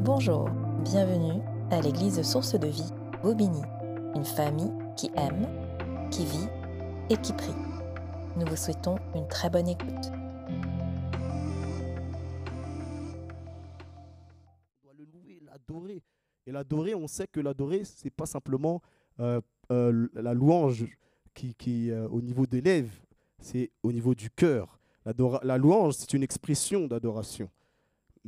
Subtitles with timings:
[0.00, 0.50] Bonjour,
[0.84, 3.62] bienvenue à l'église Source de Vie, Bobigny,
[4.14, 5.46] une famille qui aime,
[6.10, 6.48] qui vit
[7.10, 7.54] et qui prie.
[8.36, 10.12] Nous vous souhaitons une très bonne écoute.
[14.82, 16.02] On doit le louer, l'adorer.
[16.46, 18.82] Et l'adorer, on sait que l'adorer, c'est pas simplement
[19.18, 19.40] euh,
[19.72, 20.86] euh, la louange
[21.34, 22.94] qui, euh, au niveau des lèvres,
[23.40, 24.78] c'est au niveau du cœur.
[25.42, 27.48] La louange, c'est une expression d'adoration.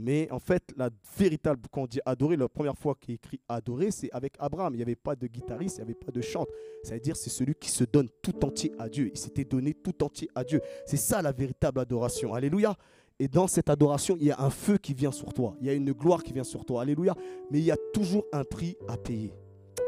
[0.01, 3.91] Mais en fait, la véritable, quand on dit adorer, la première fois qu'il écrit adorer,
[3.91, 4.73] c'est avec Abraham.
[4.75, 6.49] Il n'y avait pas de guitariste, il n'y avait pas de chante.
[6.85, 9.11] C'est-à-dire, c'est celui qui se donne tout entier à Dieu.
[9.13, 10.61] Il s'était donné tout entier à Dieu.
[10.87, 12.33] C'est ça la véritable adoration.
[12.33, 12.77] Alléluia.
[13.19, 15.57] Et dans cette adoration, il y a un feu qui vient sur toi.
[15.61, 16.83] Il y a une gloire qui vient sur toi.
[16.83, 17.17] Alléluia.
[17.51, 19.35] Mais il y a toujours un prix à payer.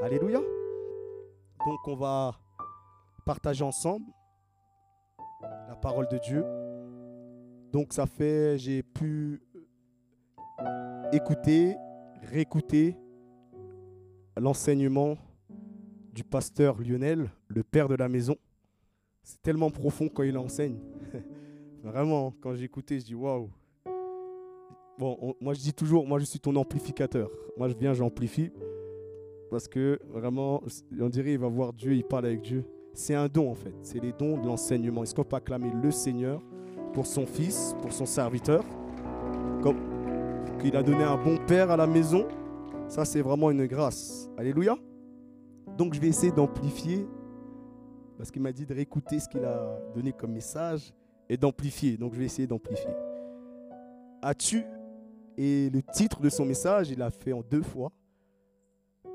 [0.03, 0.41] Alléluia.
[0.41, 2.35] Donc, on va
[3.25, 4.07] partager ensemble
[5.69, 6.45] la parole de Dieu.
[7.73, 9.41] Donc, ça fait, j'ai pu
[11.13, 11.77] écouter,
[12.23, 12.97] réécouter
[14.37, 15.17] l'enseignement
[16.13, 18.37] du pasteur Lionel, le père de la maison.
[19.23, 20.79] C'est tellement profond quand il enseigne.
[21.83, 23.49] Vraiment, quand j'écoutais, je dis waouh.
[24.99, 27.31] Bon, on- moi je dis toujours, moi je suis ton amplificateur.
[27.57, 28.51] Moi je viens, j'amplifie.
[29.51, 30.63] Parce que vraiment,
[31.01, 32.65] on dirait il va voir Dieu, il parle avec Dieu.
[32.93, 33.75] C'est un don en fait.
[33.83, 35.03] C'est les dons de l'enseignement.
[35.03, 36.41] Est-ce qu'on peut acclamer le Seigneur
[36.93, 38.63] pour son fils, pour son serviteur?
[40.61, 42.27] Qu'il a donné un bon père à la maison.
[42.89, 44.31] Ça, c'est vraiment une grâce.
[44.37, 44.77] Alléluia.
[45.79, 47.07] Donc, je vais essayer d'amplifier
[48.19, 50.93] parce qu'il m'a dit de réécouter ce qu'il a donné comme message
[51.29, 51.97] et d'amplifier.
[51.97, 52.91] Donc, je vais essayer d'amplifier.
[54.23, 54.65] As-tu,
[55.39, 57.91] et le titre de son message, il l'a fait en deux fois.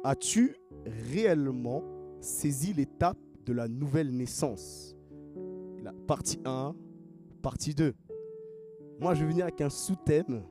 [0.04, 0.56] As-tu
[1.12, 1.84] réellement
[2.20, 4.96] saisi l'étape de la nouvelle naissance?
[5.84, 6.76] La Partie 1,
[7.44, 7.94] partie 2.
[9.00, 10.42] Moi, je vais venir avec un sous-thème.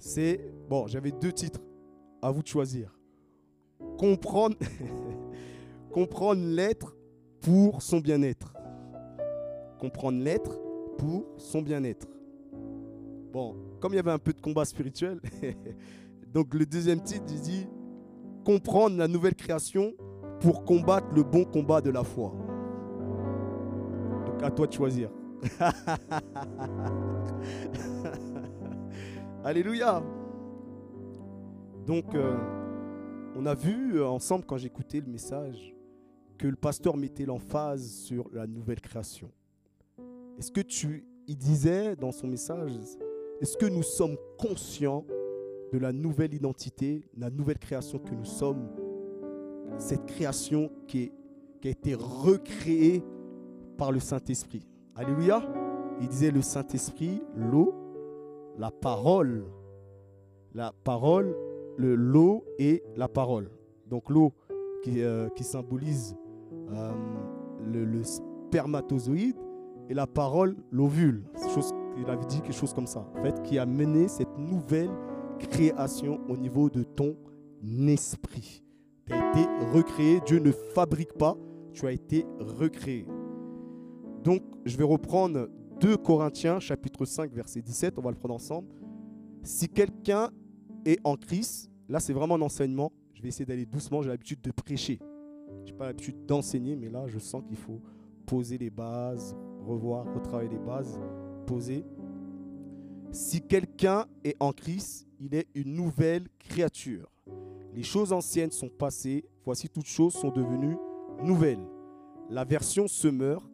[0.00, 1.60] C'est, bon, j'avais deux titres.
[2.22, 2.94] À vous de choisir.
[3.98, 4.56] Comprendre,
[5.92, 6.94] comprendre l'être
[7.40, 8.52] pour son bien-être.
[9.78, 10.60] Comprendre l'être
[10.98, 12.06] pour son bien-être.
[13.32, 15.20] Bon, comme il y avait un peu de combat spirituel,
[16.26, 17.66] donc le deuxième titre, il dit
[18.44, 19.94] comprendre la nouvelle création
[20.40, 22.34] pour combattre le bon combat de la foi.
[24.26, 25.10] Donc à toi de choisir.
[29.42, 30.02] Alléluia.
[31.86, 32.36] Donc euh,
[33.34, 35.74] on a vu euh, ensemble quand j'écoutais le message
[36.36, 39.30] que le pasteur mettait l'emphase sur la nouvelle création.
[40.38, 42.72] Est-ce que tu il disait dans son message
[43.40, 45.06] est-ce que nous sommes conscients
[45.72, 48.68] de la nouvelle identité, la nouvelle création que nous sommes?
[49.78, 51.10] Cette création qui,
[51.62, 53.02] qui a été recréée
[53.78, 54.66] par le Saint-Esprit.
[54.94, 55.42] Alléluia.
[56.02, 57.79] Il disait le Saint-Esprit, l'eau,
[58.60, 59.46] la parole,
[60.54, 61.34] la parole,
[61.78, 63.50] le l'eau et la parole.
[63.86, 64.34] Donc l'eau
[64.82, 66.14] qui, euh, symbolise
[66.70, 66.92] euh,
[67.64, 69.36] le, le spermatozoïde
[69.88, 71.24] et la parole, l'ovule.
[71.96, 74.90] Il avait dit quelque chose comme ça, en fait, qui a mené cette nouvelle
[75.38, 77.16] création au niveau de ton
[77.88, 78.62] esprit.
[79.06, 80.20] Tu as été recréé.
[80.26, 81.34] Dieu ne fabrique pas.
[81.72, 83.06] Tu as été recréé.
[84.22, 85.48] Donc, je vais reprendre
[85.80, 87.98] 2 Corinthiens, chapitre 5, verset 17.
[87.98, 88.68] On va le prendre ensemble.
[89.42, 90.30] Si quelqu'un
[90.84, 92.92] est en Christ, là, c'est vraiment un enseignement.
[93.14, 94.02] Je vais essayer d'aller doucement.
[94.02, 94.98] J'ai l'habitude de prêcher.
[95.64, 97.80] Je n'ai pas l'habitude d'enseigner, mais là, je sens qu'il faut
[98.26, 99.34] poser les bases,
[99.66, 101.00] revoir, retravailler les bases,
[101.46, 101.82] poser.
[103.10, 107.10] Si quelqu'un est en Christ, il est une nouvelle créature.
[107.74, 110.76] Les choses anciennes sont passées, voici toutes choses sont devenues
[111.22, 111.64] nouvelles.
[112.28, 113.50] La version se meurt.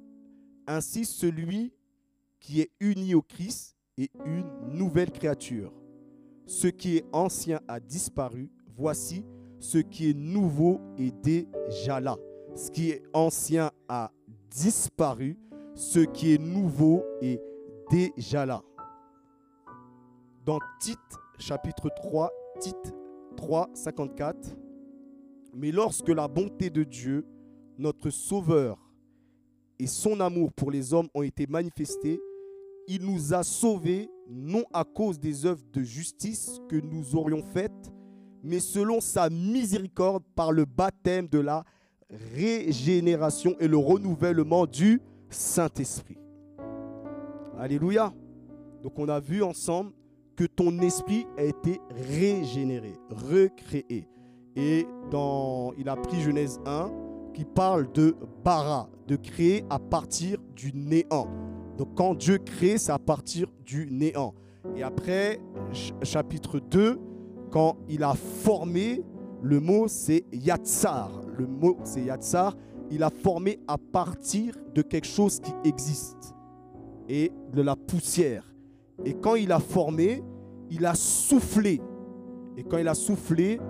[0.66, 1.72] Ainsi, celui
[2.40, 5.72] qui est uni au Christ est une nouvelle créature.
[6.46, 8.50] Ce qui est ancien a disparu.
[8.76, 9.24] Voici,
[9.58, 12.16] ce qui est nouveau est déjà là.
[12.54, 14.12] Ce qui est ancien a
[14.50, 15.38] disparu.
[15.74, 17.40] Ce qui est nouveau est
[17.90, 18.62] déjà là.
[20.44, 20.98] Dans Tite
[21.38, 22.30] chapitre 3,
[22.60, 22.94] Tite
[23.36, 24.56] 3, 54.
[25.54, 27.26] Mais lorsque la bonté de Dieu,
[27.78, 28.78] notre Sauveur,
[29.78, 32.20] et son amour pour les hommes ont été manifestés,
[32.88, 37.92] il nous a sauvés non à cause des œuvres de justice que nous aurions faites,
[38.42, 41.64] mais selon sa miséricorde par le baptême de la
[42.34, 45.00] régénération et le renouvellement du
[45.30, 46.18] Saint-Esprit.
[47.58, 48.12] Alléluia.
[48.82, 49.92] Donc on a vu ensemble
[50.36, 54.08] que ton esprit a été régénéré, recréé.
[54.54, 56.90] Et dans, il a pris Genèse 1
[57.34, 61.28] qui parle de bara, de créer à partir du néant.
[61.76, 64.34] Donc quand Dieu crée, c'est à partir du néant.
[64.76, 65.40] Et après,
[65.72, 66.98] ch- chapitre 2,
[67.50, 69.02] quand il a formé,
[69.42, 71.22] le mot c'est yatsar.
[71.36, 72.56] Le mot c'est yatsar.
[72.90, 76.34] Il a formé à partir de quelque chose qui existe
[77.08, 78.52] et de la poussière.
[79.04, 80.22] Et quand il a formé,
[80.70, 81.80] il a soufflé.
[82.56, 83.60] Et quand il a soufflé,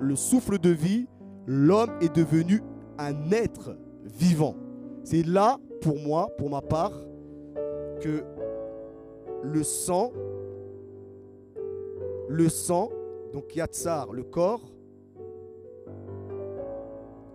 [0.00, 1.06] le souffle de vie,
[1.46, 2.60] l'homme est devenu
[2.98, 4.56] un être vivant.
[5.04, 6.92] C'est là, pour moi, pour ma part,
[8.08, 10.12] le sang,
[12.28, 12.90] le sang,
[13.32, 14.72] donc Yatsar, le corps,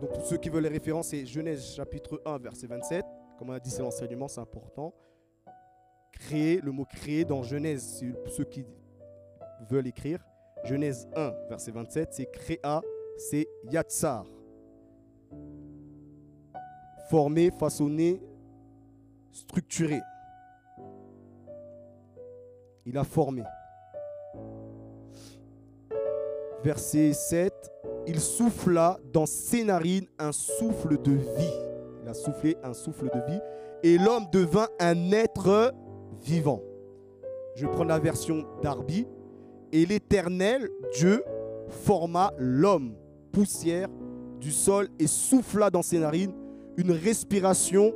[0.01, 3.03] donc pour ceux qui veulent les références, c'est Genèse chapitre 1, verset 27.
[3.37, 4.93] Comme on a dit, c'est l'enseignement, c'est important.
[6.11, 8.63] Créer, le mot créer dans Genèse, pour ceux qui
[9.69, 10.23] veulent écrire.
[10.63, 12.81] Genèse 1, verset 27, c'est créa,
[13.17, 14.25] c'est yatsar.
[17.09, 18.21] Formé, façonné,
[19.31, 20.01] structuré.
[22.87, 23.43] Il a formé.
[26.63, 27.53] Verset 7,
[28.07, 31.53] il souffla dans ses narines un souffle de vie.
[32.01, 33.39] Il a soufflé un souffle de vie.
[33.83, 35.73] Et l'homme devint un être
[36.23, 36.63] vivant.
[37.55, 39.05] Je prends la version d'Arby.
[39.73, 41.25] Et l'Éternel, Dieu,
[41.67, 42.95] forma l'homme,
[43.33, 43.89] poussière
[44.39, 46.33] du sol, et souffla dans ses narines
[46.77, 47.93] une respiration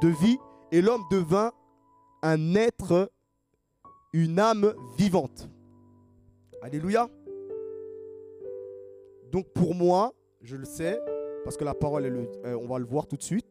[0.00, 0.38] de vie.
[0.70, 1.50] Et l'homme devint
[2.22, 3.10] un être,
[4.12, 5.48] une âme vivante.
[6.62, 7.08] Alléluia.
[9.30, 10.12] Donc pour moi,
[10.42, 10.98] je le sais,
[11.44, 12.06] parce que la parole,
[12.44, 13.46] euh, on va le voir tout de suite,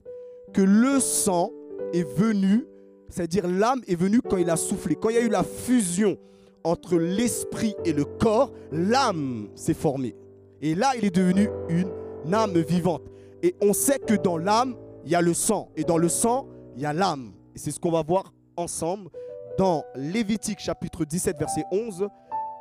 [0.54, 1.52] que le sang
[1.94, 2.66] est venu,
[3.10, 6.18] c'est-à-dire l'âme est venue quand il a soufflé, quand il y a eu la fusion
[6.64, 10.16] entre l'esprit et le corps, l'âme s'est formée.
[10.62, 13.04] Et là, il est devenu une âme vivante.
[13.44, 14.76] Et on sait que dans l'âme,
[15.06, 15.70] il y a le sang.
[15.78, 17.32] Et dans le sang, il y a l'âme.
[17.56, 19.10] Et c'est ce qu'on va voir ensemble
[19.58, 22.08] dans Lévitique chapitre 17, verset 11.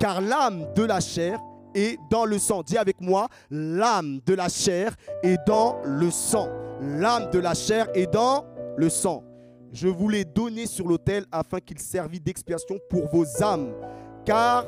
[0.01, 1.41] Car l'âme de la chair
[1.75, 2.63] est dans le sang.
[2.63, 6.49] Dis avec moi, l'âme de la chair est dans le sang.
[6.81, 8.45] L'âme de la chair est dans
[8.77, 9.25] le sang.
[9.73, 13.75] Je vous l'ai donné sur l'autel afin qu'il servît d'expiation pour vos âmes.
[14.25, 14.65] Car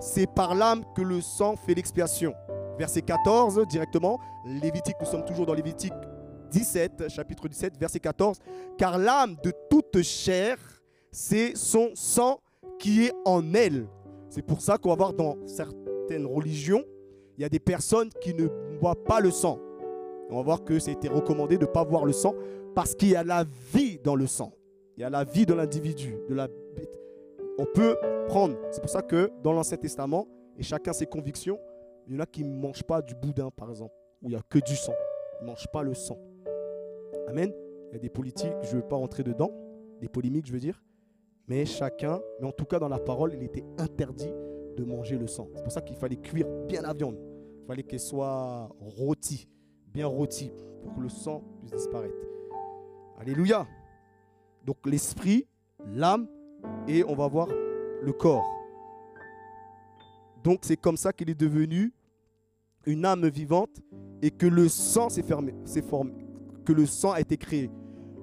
[0.00, 2.34] c'est par l'âme que le sang fait l'expiation.
[2.78, 4.18] Verset 14 directement.
[4.44, 5.92] Lévitique, nous sommes toujours dans Lévitique
[6.50, 8.38] 17, chapitre 17, verset 14.
[8.78, 10.56] Car l'âme de toute chair,
[11.16, 12.40] c'est son sang
[12.78, 13.86] qui est en elle.
[14.28, 16.84] C'est pour ça qu'on va voir dans certaines religions,
[17.38, 18.48] il y a des personnes qui ne
[18.78, 19.58] voient pas le sang.
[20.28, 22.34] On va voir que c'était recommandé de ne pas voir le sang
[22.74, 24.52] parce qu'il y a la vie dans le sang.
[24.98, 26.18] Il y a la vie de l'individu.
[27.58, 27.96] On peut
[28.28, 28.54] prendre.
[28.70, 30.28] C'est pour ça que dans l'Ancien Testament,
[30.58, 31.58] et chacun ses convictions,
[32.06, 34.36] il y en a qui ne mangent pas du boudin, par exemple, où il n'y
[34.36, 34.94] a que du sang.
[35.40, 36.18] Ils ne mangent pas le sang.
[37.26, 37.50] Amen.
[37.88, 39.50] Il y a des politiques, je ne veux pas rentrer dedans,
[40.02, 40.82] des polémiques, je veux dire.
[41.48, 44.32] Mais chacun, mais en tout cas dans la parole, il était interdit
[44.76, 45.48] de manger le sang.
[45.54, 47.16] C'est pour ça qu'il fallait cuire bien la viande.
[47.62, 49.48] Il fallait qu'elle soit rôtie,
[49.92, 50.52] bien rôtie,
[50.82, 52.14] pour que le sang puisse disparaître.
[53.18, 53.66] Alléluia.
[54.64, 55.46] Donc l'esprit,
[55.94, 56.26] l'âme
[56.88, 58.44] et on va voir le corps.
[60.42, 61.92] Donc c'est comme ça qu'il est devenu
[62.86, 63.80] une âme vivante
[64.22, 65.54] et que le sang s'est formé,
[66.64, 67.70] que le sang a été créé.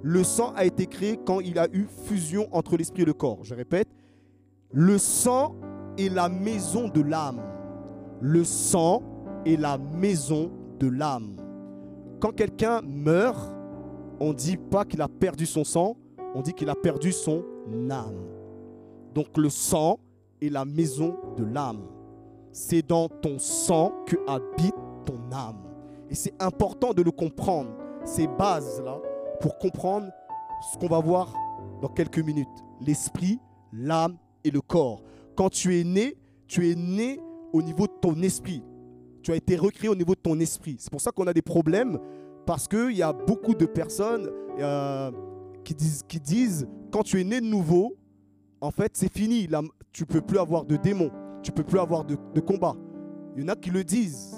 [0.05, 3.39] Le sang a été créé quand il a eu fusion entre l'esprit et le corps.
[3.43, 3.87] Je répète,
[4.69, 5.55] le sang
[5.97, 7.41] est la maison de l'âme.
[8.19, 9.01] Le sang
[9.45, 11.37] est la maison de l'âme.
[12.19, 13.55] Quand quelqu'un meurt,
[14.19, 15.95] on ne dit pas qu'il a perdu son sang,
[16.35, 17.45] on dit qu'il a perdu son
[17.89, 18.25] âme.
[19.13, 19.99] Donc le sang
[20.41, 21.87] est la maison de l'âme.
[22.51, 24.75] C'est dans ton sang que habite
[25.05, 25.63] ton âme.
[26.09, 27.69] Et c'est important de le comprendre,
[28.03, 28.99] ces bases-là,
[29.43, 30.07] pour comprendre
[30.71, 31.33] ce qu'on va voir
[31.81, 32.47] dans quelques minutes.
[32.79, 33.41] L'esprit,
[33.73, 35.03] l'âme et le corps.
[35.35, 36.15] Quand tu es né,
[36.47, 37.19] tu es né
[37.51, 38.63] au niveau de ton esprit.
[39.21, 40.77] Tu as été recréé au niveau de ton esprit.
[40.79, 41.99] C'est pour ça qu'on a des problèmes
[42.45, 45.11] parce qu'il y a beaucoup de personnes euh,
[45.65, 47.97] qui, disent, qui disent, quand tu es né de nouveau,
[48.61, 49.47] en fait, c'est fini.
[49.47, 51.11] Là, tu peux plus avoir de démons.
[51.41, 52.77] Tu peux plus avoir de, de combat.
[53.35, 54.37] Il y en a qui le disent.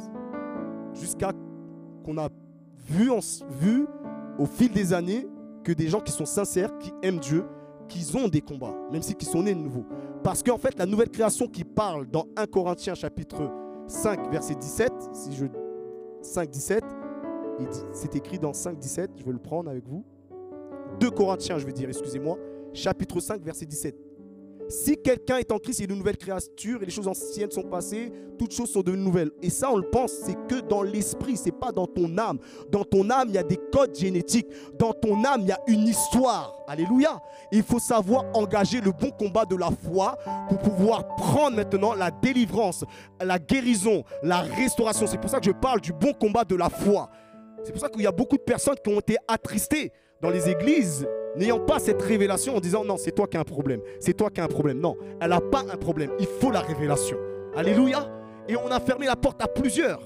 [0.95, 1.31] Jusqu'à
[2.03, 2.29] qu'on a
[2.87, 3.11] vu,
[3.61, 3.85] vu
[4.37, 5.27] au fil des années
[5.63, 7.45] que des gens qui sont sincères, qui aiment Dieu,
[7.87, 9.85] qui ont des combats, même si qui sont nés de nouveau.
[10.23, 13.51] Parce qu'en fait, la nouvelle création qui parle dans 1 Corinthiens chapitre
[13.87, 15.45] 5, verset 17, si je
[16.21, 16.83] 5, 17,
[17.93, 20.03] c'est écrit dans 5, 17, je vais le prendre avec vous.
[20.99, 22.37] 2 Corinthiens, je veux dire, excusez-moi,
[22.73, 23.95] chapitre 5, verset 17.
[24.67, 27.63] Si quelqu'un est en Christ, il est une nouvelle créature et les choses anciennes sont
[27.63, 29.31] passées, toutes choses sont devenues nouvelles.
[29.41, 32.39] Et ça, on le pense, c'est que dans l'esprit, c'est pas dans ton âme.
[32.71, 34.47] Dans ton âme, il y a des codes génétiques.
[34.77, 36.55] Dans ton âme, il y a une histoire.
[36.67, 37.21] Alléluia.
[37.51, 40.17] Il faut savoir engager le bon combat de la foi
[40.49, 42.83] pour pouvoir prendre maintenant la délivrance,
[43.21, 45.05] la guérison, la restauration.
[45.05, 47.09] C'est pour ça que je parle du bon combat de la foi.
[47.63, 49.91] C'est pour ça qu'il y a beaucoup de personnes qui ont été attristées
[50.21, 53.45] dans les églises n'ayant pas cette révélation en disant non, c'est toi qui as un
[53.45, 54.79] problème, c'est toi qui as un problème.
[54.79, 57.17] Non, elle n'a pas un problème, il faut la révélation.
[57.55, 58.09] Alléluia.
[58.47, 60.01] Et on a fermé la porte à plusieurs.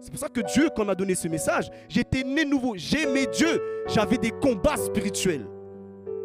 [0.00, 3.60] C'est pour ça que Dieu, quand m'a donné ce message, j'étais né nouveau, j'aimais Dieu,
[3.88, 5.46] j'avais des combats spirituels.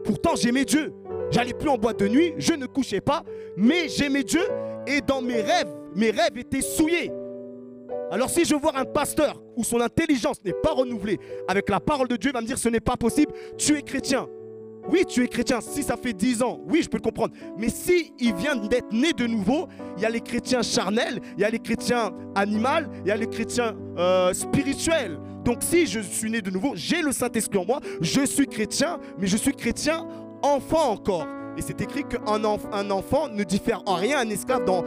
[0.04, 0.94] Pourtant, j'aimais Dieu.
[1.32, 3.24] J'allais plus en boîte de nuit, je ne couchais pas,
[3.56, 4.42] mais j'aimais Dieu
[4.88, 7.12] et dans mes rêves, mes rêves étaient souillés.
[8.12, 12.08] Alors si je vois un pasteur où son intelligence n'est pas renouvelée avec la parole
[12.08, 14.28] de Dieu, il va me dire ce n'est pas possible, tu es chrétien.
[14.90, 15.62] Oui, tu es chrétien.
[15.62, 17.34] Si ça fait 10 ans, oui, je peux le comprendre.
[17.58, 21.42] Mais si il vient d'être né de nouveau, il y a les chrétiens charnels, il
[21.42, 25.20] y a les chrétiens animaux, il y a les chrétiens euh, spirituels.
[25.46, 29.00] Donc si je suis né de nouveau, j'ai le Saint-Esprit en moi, je suis chrétien,
[29.20, 30.08] mais je suis chrétien
[30.42, 31.28] enfant encore.
[31.58, 34.84] Et c'est écrit qu'un un enfant ne diffère en rien un esclave dans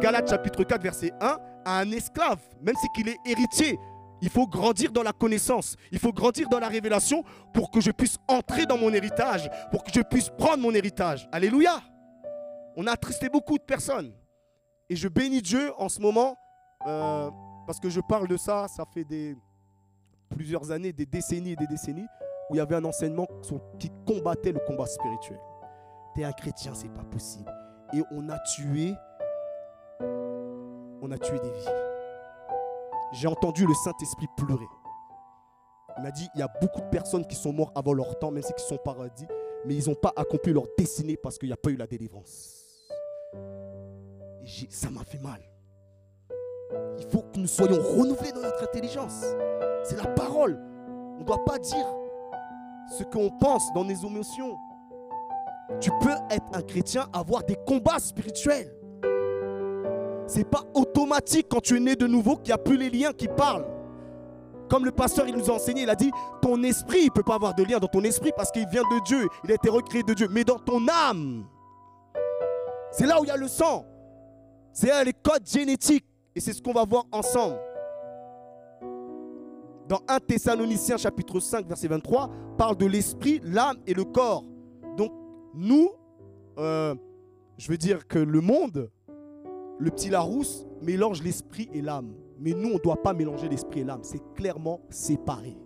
[0.00, 1.36] Galates chapitre 4 verset 1
[1.68, 3.78] à un esclave, même si est héritier.
[4.22, 7.22] Il faut grandir dans la connaissance, il faut grandir dans la révélation
[7.52, 11.28] pour que je puisse entrer dans mon héritage, pour que je puisse prendre mon héritage.
[11.30, 11.80] Alléluia.
[12.74, 14.12] On a attristé beaucoup de personnes.
[14.88, 16.36] Et je bénis Dieu en ce moment,
[16.86, 17.30] euh,
[17.66, 19.36] parce que je parle de ça, ça fait des,
[20.30, 22.06] plusieurs années, des décennies et des décennies,
[22.48, 23.26] où il y avait un enseignement
[23.78, 25.38] qui combattait le combat spirituel.
[26.14, 27.52] T'es un chrétien, c'est pas possible.
[27.92, 28.94] Et on a tué
[31.02, 31.66] on a tué des vies.
[33.12, 34.68] J'ai entendu le Saint-Esprit pleurer.
[35.96, 38.30] Il m'a dit, il y a beaucoup de personnes qui sont mortes avant leur temps,
[38.30, 39.26] même si sont paradis,
[39.64, 42.64] mais ils n'ont pas accompli leur destinée parce qu'il n'y a pas eu la délivrance.
[44.44, 45.40] Et ça m'a fait mal.
[46.98, 49.24] Il faut que nous soyons renouvelés dans notre intelligence.
[49.82, 50.60] C'est la parole.
[51.16, 51.86] On ne doit pas dire
[52.96, 54.56] ce qu'on pense dans nos émotions.
[55.80, 58.72] Tu peux être un chrétien, avoir des combats spirituels
[60.28, 63.12] c'est pas automatique quand tu es né de nouveau qu'il n'y a plus les liens
[63.12, 63.66] qui parlent.
[64.68, 66.10] Comme le pasteur il nous a enseigné, il a dit
[66.42, 69.04] ton esprit ne peut pas avoir de lien dans ton esprit parce qu'il vient de
[69.04, 71.46] Dieu, il a été recréé de Dieu, mais dans ton âme.
[72.92, 73.86] C'est là où il y a le sang.
[74.72, 76.04] C'est là les codes génétiques
[76.34, 77.58] et c'est ce qu'on va voir ensemble.
[79.88, 84.44] Dans 1 Thessaloniciens chapitre 5 verset 23 parle de l'esprit, l'âme et le corps.
[84.98, 85.10] Donc
[85.54, 85.90] nous,
[86.58, 86.94] euh,
[87.56, 88.90] je veux dire que le monde
[89.78, 92.12] le petit Larousse mélange l'esprit et l'âme.
[92.40, 94.00] Mais nous, on ne doit pas mélanger l'esprit et l'âme.
[94.02, 95.56] C'est clairement séparé.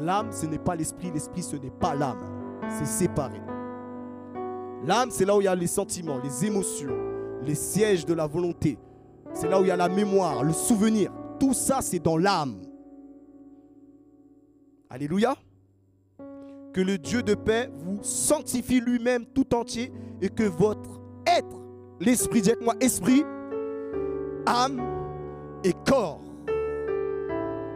[0.00, 1.10] L'âme, ce n'est pas l'esprit.
[1.12, 2.20] L'esprit, ce n'est pas l'âme.
[2.68, 3.40] C'est séparé.
[4.84, 6.96] L'âme, c'est là où il y a les sentiments, les émotions,
[7.42, 8.78] les sièges de la volonté.
[9.32, 11.12] C'est là où il y a la mémoire, le souvenir.
[11.38, 12.60] Tout ça, c'est dans l'âme.
[14.90, 15.36] Alléluia.
[16.72, 21.61] Que le Dieu de paix vous sanctifie lui-même tout entier et que votre être
[22.00, 23.24] L'esprit, dites-moi, esprit,
[24.46, 24.80] âme
[25.64, 26.20] et corps.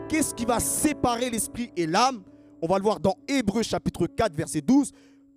[0.09, 2.23] Qu'est-ce qui va séparer l'esprit et l'âme?
[2.63, 4.93] On va le voir dans Hébreu chapitre 4 verset 12.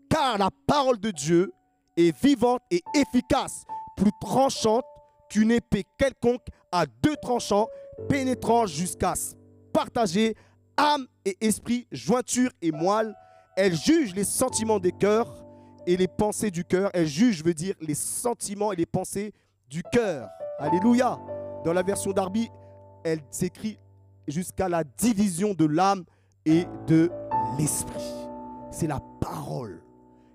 [0.10, 1.52] Car la parole de Dieu
[1.98, 4.86] est vivante et efficace, plus tranchante
[5.30, 7.68] qu'une épée quelconque à deux tranchants,
[8.08, 9.14] pénétrant jusqu'à
[9.74, 10.36] partager
[10.78, 13.14] âme et esprit, jointure et moelle.
[13.56, 15.44] Elle juge les sentiments des cœurs
[15.90, 16.92] et les pensées du cœur.
[16.94, 19.34] Elle juge, veut dire les sentiments et les pensées
[19.68, 20.30] du cœur.
[20.60, 21.20] Alléluia.
[21.66, 22.48] Dans la version d'Arby,
[23.04, 23.80] elle s'écrit
[24.28, 26.04] jusqu'à la division de l'âme
[26.46, 27.10] et de
[27.58, 28.14] l'esprit.
[28.70, 29.82] C'est la parole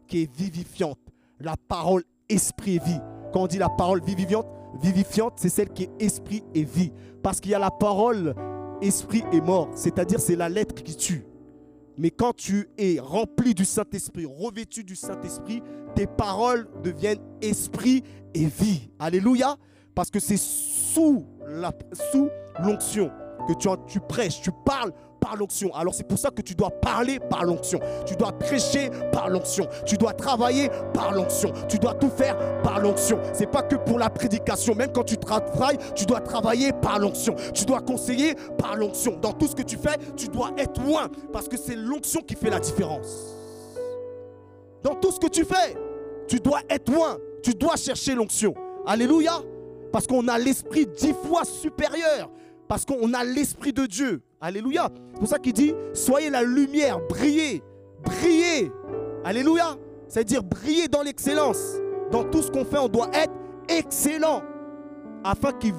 [0.08, 0.98] qui est vivifiante.
[1.38, 3.00] La parole esprit et vie.
[3.32, 4.46] Quand on dit la parole vivifiante,
[4.82, 6.90] vivifiante, c'est celle qui est esprit et vie.
[7.22, 8.34] Parce qu'il y a la parole
[8.82, 9.68] esprit et mort.
[9.76, 11.24] C'est-à-dire c'est la lettre qui tue.
[11.96, 15.62] Mais quand tu es rempli du Saint-Esprit, revêtu du Saint-Esprit,
[15.94, 18.02] tes paroles deviennent esprit
[18.34, 18.90] et vie.
[18.98, 19.56] Alléluia.
[19.94, 23.10] Parce que c'est sous l'onction
[23.46, 24.92] que tu, tu prêches, tu parles
[25.36, 25.74] l'onction.
[25.74, 27.80] Alors c'est pour ça que tu dois parler par l'onction.
[28.06, 29.66] Tu dois prêcher par l'onction.
[29.86, 31.52] Tu dois travailler par l'onction.
[31.68, 33.18] Tu dois tout faire par l'onction.
[33.32, 34.74] C'est pas que pour la prédication.
[34.74, 37.34] Même quand tu travailles, tu dois travailler par l'onction.
[37.54, 39.18] Tu dois conseiller par l'onction.
[39.20, 42.34] Dans tout ce que tu fais, tu dois être loin parce que c'est l'onction qui
[42.34, 43.34] fait la différence.
[44.82, 45.74] Dans tout ce que tu fais,
[46.28, 47.18] tu dois être loin.
[47.42, 48.54] Tu dois chercher l'onction.
[48.86, 49.40] Alléluia.
[49.92, 52.30] Parce qu'on a l'esprit dix fois supérieur.
[52.68, 54.22] Parce qu'on a l'esprit de Dieu.
[54.44, 54.90] Alléluia.
[55.14, 57.62] C'est pour ça qu'il dit, soyez la lumière, brillez,
[58.04, 58.70] brillez.
[59.24, 59.74] Alléluia.
[60.06, 61.76] C'est-à-dire briller dans l'excellence.
[62.10, 63.32] Dans tout ce qu'on fait, on doit être
[63.68, 64.42] excellent
[65.24, 65.72] afin qu'ils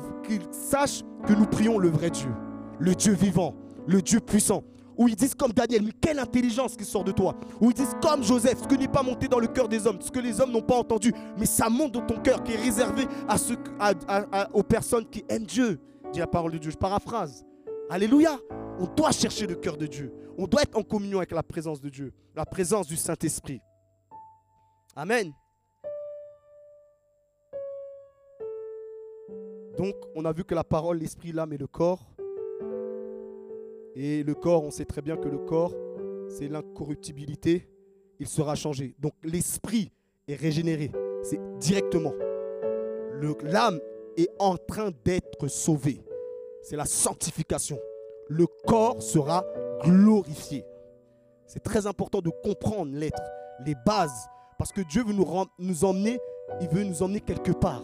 [0.50, 2.31] sachent que nous prions le vrai Dieu,
[2.79, 3.53] le Dieu vivant,
[3.86, 4.63] le Dieu puissant.
[4.98, 7.36] Où ils disent comme Daniel, mais quelle intelligence qui sort de toi.
[7.62, 10.01] Où ils disent comme Joseph, ce que n'est pas monté dans le cœur des hommes,
[10.01, 12.63] ce que les hommes n'ont pas entendu, mais ça monte dans ton cœur qui est
[12.63, 13.05] réservé
[14.53, 15.79] aux personnes qui aiment Dieu.
[16.12, 17.44] Dit la parole de Dieu, je paraphrase.
[17.89, 18.39] Alléluia.
[18.79, 20.11] On doit chercher le cœur de Dieu.
[20.37, 23.61] On doit être en communion avec la présence de Dieu, la présence du Saint-Esprit.
[24.95, 25.31] Amen.
[29.77, 32.01] Donc, on a vu que la parole, l'esprit, l'âme et le corps.
[33.95, 35.73] Et le corps, on sait très bien que le corps,
[36.29, 37.69] c'est l'incorruptibilité.
[38.19, 38.95] Il sera changé.
[38.99, 39.91] Donc, l'esprit
[40.27, 40.91] est régénéré.
[41.23, 42.13] C'est directement.
[43.43, 43.79] L'âme
[44.17, 46.01] est en train d'être sauvée.
[46.65, 47.77] C'est la sanctification.
[48.27, 49.45] Le corps sera
[49.84, 50.65] glorifié.
[51.45, 53.22] C'est très important de comprendre l'être,
[53.63, 54.27] les bases.
[54.57, 56.19] Parce que Dieu veut nous, emmener,
[56.60, 57.84] il veut nous emmener quelque part.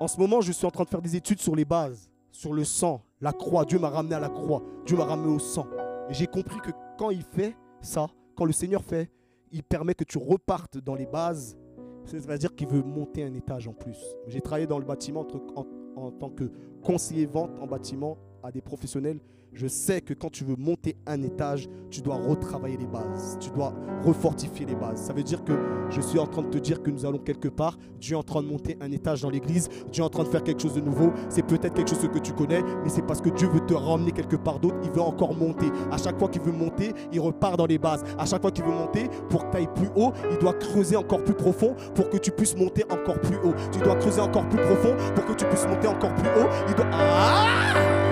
[0.00, 2.54] En ce moment, je suis en train de faire des études sur les bases, sur
[2.54, 3.66] le sang, la croix.
[3.66, 4.62] Dieu m'a ramené à la croix.
[4.86, 5.66] Dieu m'a ramené au sang.
[6.08, 8.06] Et j'ai compris que quand il fait ça,
[8.38, 9.10] quand le Seigneur fait,
[9.52, 11.58] il permet que tu repartes dans les bases.
[12.06, 13.98] C'est-à-dire qu'il veut monter un étage en plus.
[14.28, 16.50] J'ai travaillé dans le bâtiment en, en tant que
[16.82, 19.18] conseiller vente en bâtiment à des professionnels
[19.54, 23.50] je sais que quand tu veux monter un étage, tu dois retravailler les bases, tu
[23.50, 23.72] dois
[24.04, 25.00] refortifier les bases.
[25.00, 25.52] Ça veut dire que
[25.90, 28.24] je suis en train de te dire que nous allons quelque part, Dieu est en
[28.24, 30.74] train de monter un étage dans l'église, Dieu est en train de faire quelque chose
[30.74, 31.12] de nouveau.
[31.28, 34.10] C'est peut-être quelque chose que tu connais, mais c'est parce que Dieu veut te ramener
[34.10, 35.66] quelque part d'autre, il veut encore monter.
[35.92, 38.02] À chaque fois qu'il veut monter, il repart dans les bases.
[38.18, 40.96] À chaque fois qu'il veut monter, pour que tu ailles plus haut, il doit creuser
[40.96, 43.54] encore plus profond pour que tu puisses monter encore plus haut.
[43.70, 46.48] Tu dois creuser encore plus profond pour que tu puisses monter encore plus haut.
[46.68, 46.86] Il doit...
[46.92, 48.03] Ah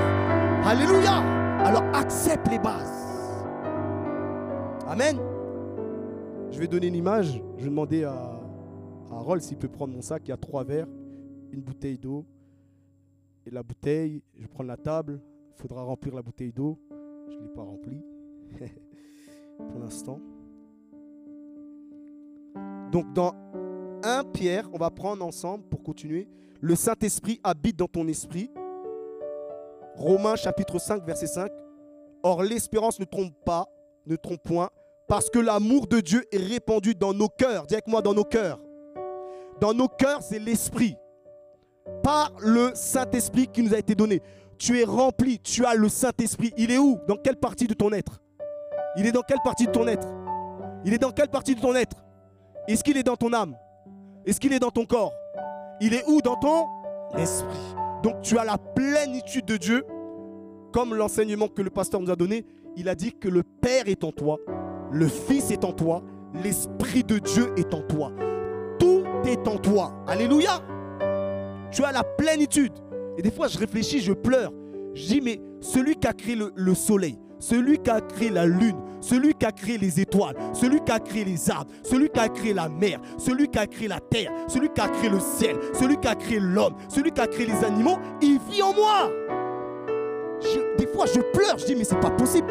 [0.65, 1.19] Alléluia.
[1.59, 3.45] Alors accepte les bases.
[4.87, 5.19] Amen.
[6.53, 7.43] Je vais donner une image.
[7.57, 8.41] Je vais demander à,
[9.11, 10.23] à s'il peut prendre mon sac.
[10.27, 10.87] Il y a trois verres,
[11.51, 12.25] une bouteille d'eau.
[13.45, 15.21] Et la bouteille, je prends la table.
[15.57, 16.79] Il faudra remplir la bouteille d'eau.
[17.29, 18.01] Je ne l'ai pas remplie
[19.59, 20.21] pour l'instant.
[22.93, 23.35] Donc dans
[24.05, 26.29] un Pierre, on va prendre ensemble pour continuer.
[26.61, 28.49] Le Saint-Esprit habite dans ton esprit.
[29.97, 31.51] Romains chapitre 5, verset 5.
[32.23, 33.67] Or l'espérance ne trompe pas,
[34.07, 34.71] ne trompe point,
[35.09, 37.67] parce que l'amour de Dieu est répandu dans nos cœurs.
[37.67, 38.59] Dis avec moi, dans nos cœurs.
[39.61, 40.97] Dans nos cœurs, c'est l'esprit.
[42.03, 44.23] Par le Saint-Esprit qui nous a été donné.
[44.59, 46.53] Tu es rempli, tu as le Saint-Esprit.
[46.57, 46.99] Il est où?
[47.09, 48.23] Dans quelle partie de ton être?
[48.97, 50.07] Il est dans quelle partie de ton être?
[50.85, 51.97] Il est dans quelle partie de ton être?
[52.69, 53.57] Est-ce qu'il est dans ton âme?
[54.25, 55.13] Est-ce qu'il est dans ton corps?
[55.81, 56.21] Il est où?
[56.23, 56.67] Dans ton
[57.17, 59.85] esprit donc tu as la plénitude de Dieu,
[60.73, 62.45] comme l'enseignement que le pasteur nous a donné.
[62.77, 64.39] Il a dit que le Père est en toi,
[64.91, 66.03] le Fils est en toi,
[66.43, 68.13] l'Esprit de Dieu est en toi.
[68.79, 69.93] Tout est en toi.
[70.07, 70.61] Alléluia.
[71.71, 72.73] Tu as la plénitude.
[73.19, 74.53] Et des fois, je réfléchis, je pleure.
[74.95, 78.77] Je dis, mais celui qui a créé le soleil, celui qui a créé la lune,
[79.01, 82.29] celui qui a créé les étoiles, celui qui a créé les arbres, celui qui a
[82.29, 85.57] créé la mer, celui qui a créé la terre, celui qui a créé le ciel,
[85.75, 89.11] celui qui a créé l'homme, celui qui a créé les animaux, il vit en moi.
[90.79, 92.47] des fois, je pleure, je dis, mais c'est pas possible.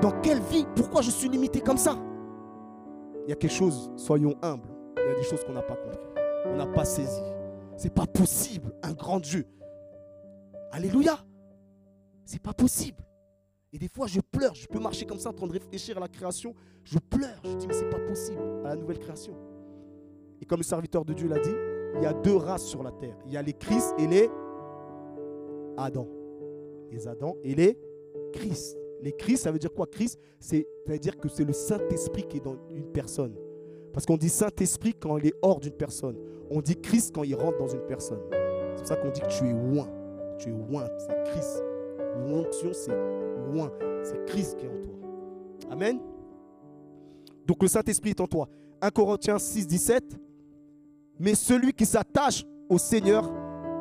[0.00, 1.98] Dans quelle vie Pourquoi je suis limité comme ça?
[3.26, 4.68] Il y a quelque chose, soyons humbles.
[4.96, 5.98] Il y a des choses qu'on n'a pas compris,
[6.46, 7.20] on n'a pas saisi.
[7.76, 9.44] C'est pas possible, un grand Dieu.
[10.70, 11.18] Alléluia.
[12.24, 13.05] C'est pas possible.
[13.76, 14.54] Et des fois, je pleure.
[14.54, 16.54] Je peux marcher comme ça en train de réfléchir à la création.
[16.82, 17.38] Je pleure.
[17.44, 19.36] Je dis, mais c'est pas possible à la nouvelle création.
[20.40, 21.54] Et comme le serviteur de Dieu l'a dit,
[21.96, 23.18] il y a deux races sur la terre.
[23.26, 24.30] Il y a les Christ et les
[25.76, 26.08] Adam.
[26.90, 27.78] Les Adam et les
[28.32, 28.78] Christ.
[29.02, 32.24] Les Christ, ça veut dire quoi Christ, c'est, ça veut dire que c'est le Saint-Esprit
[32.26, 33.36] qui est dans une personne.
[33.92, 36.16] Parce qu'on dit Saint-Esprit quand il est hors d'une personne.
[36.50, 38.22] On dit Christ quand il rentre dans une personne.
[38.30, 39.86] C'est pour ça qu'on dit que tu es loin.
[40.38, 41.65] Tu es loin, c'est Christ.
[42.28, 42.96] L'onction, c'est
[43.52, 43.70] loin.
[44.04, 44.94] C'est Christ qui est en toi.
[45.70, 45.98] Amen.
[47.46, 48.48] Donc le Saint-Esprit est en toi.
[48.80, 50.04] 1 Corinthiens 6, 17.
[51.18, 53.32] Mais celui qui s'attache au Seigneur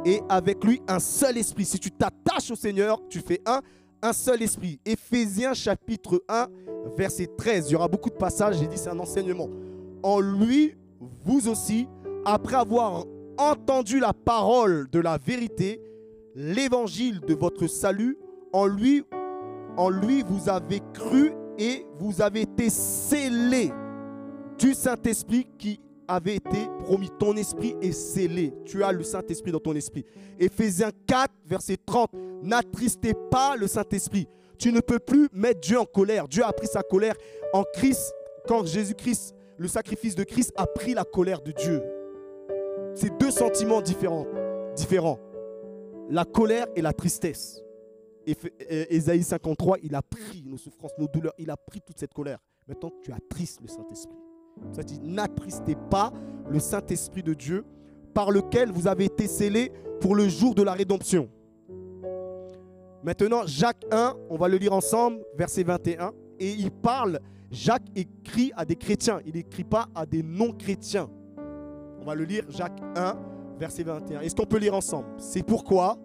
[0.06, 1.66] est avec lui un seul esprit.
[1.66, 3.62] Si tu t'attaches au Seigneur, tu fais un,
[4.02, 4.80] un seul esprit.
[4.86, 6.48] Éphésiens chapitre 1,
[6.96, 7.70] verset 13.
[7.70, 9.50] Il y aura beaucoup de passages, j'ai dit c'est un enseignement.
[10.04, 10.76] En lui,
[11.26, 11.88] vous aussi,
[12.24, 13.06] après avoir
[13.38, 15.82] entendu la parole de la vérité,
[16.36, 18.18] l'évangile de votre salut,
[18.56, 19.04] en lui,
[19.76, 23.70] en lui vous avez cru et vous avez été scellés
[24.58, 27.10] du Saint-Esprit qui avait été promis.
[27.20, 28.54] Ton esprit est scellé.
[28.64, 30.06] Tu as le Saint-Esprit dans ton esprit.
[30.40, 32.12] Éphésiens 4, verset 30.
[32.44, 34.26] N'attristez pas le Saint-Esprit.
[34.58, 36.30] Tu ne peux plus mettre Dieu en colère.
[36.30, 37.16] Dieu a pris sa colère
[37.52, 38.14] en Christ.
[38.48, 41.82] Quand Jésus-Christ, le sacrifice de Christ, a pris la colère de Dieu.
[42.94, 44.28] c'est deux sentiments différents,
[44.78, 45.20] différents.
[46.10, 47.65] La colère et la tristesse.
[48.26, 52.40] Ésaïe 53, il a pris nos souffrances, nos douleurs, il a pris toute cette colère.
[52.68, 54.18] Maintenant, tu attristes le Saint-Esprit.
[54.72, 56.12] Ça dit, n'attristez pas
[56.50, 57.66] le Saint-Esprit de Dieu
[58.14, 61.30] par lequel vous avez été scellés pour le jour de la rédemption.
[63.04, 67.20] Maintenant, Jacques 1, on va le lire ensemble, verset 21, et il parle,
[67.52, 71.10] Jacques écrit à des chrétiens, il n'écrit pas à des non-chrétiens.
[72.00, 73.20] On va le lire, Jacques 1,
[73.60, 74.22] verset 21.
[74.22, 75.08] Est-ce qu'on peut lire ensemble?
[75.18, 75.98] C'est pourquoi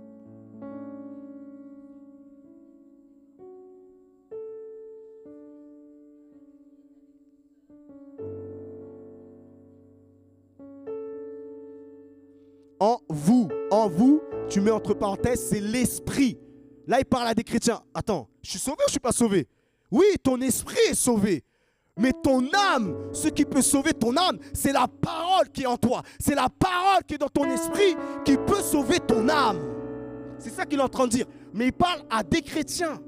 [14.50, 16.38] tu mets entre parenthèses, c'est l'esprit.
[16.86, 17.80] Là, il parle à des chrétiens.
[17.94, 19.46] Attends, je suis sauvé ou je ne suis pas sauvé?
[19.90, 21.44] Oui, ton esprit est sauvé.
[21.96, 22.42] Mais ton
[22.74, 26.02] âme, ce qui peut sauver ton âme, c'est la parole qui est en toi.
[26.18, 29.60] C'est la parole qui est dans ton esprit qui peut sauver ton âme.
[30.38, 31.26] C'est ça qu'il est en train de dire.
[31.52, 32.98] Mais il parle à des chrétiens.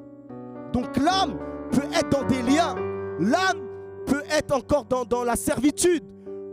[0.73, 1.39] Donc l'âme
[1.71, 2.77] peut être dans des liens.
[3.19, 3.61] L'âme
[4.07, 6.05] peut être encore dans, dans la servitude.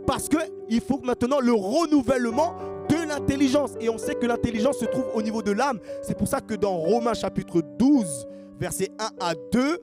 [0.06, 2.54] Parce qu'il faut maintenant le renouvellement
[2.90, 3.72] de l'intelligence.
[3.80, 5.78] Et on sait que l'intelligence se trouve au niveau de l'âme.
[6.02, 8.26] C'est pour ça que dans Romains chapitre 12,
[8.58, 9.78] versets 1 à 2,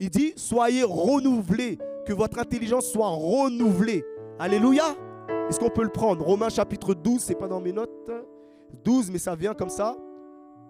[0.00, 4.04] il dit, soyez renouvelés, que votre intelligence soit renouvelée.
[4.38, 4.96] Alléluia.
[5.48, 6.24] Est-ce qu'on peut le prendre?
[6.24, 7.90] Romains chapitre 12, c'est pas dans mes notes.
[8.84, 9.96] 12, mais ça vient comme ça.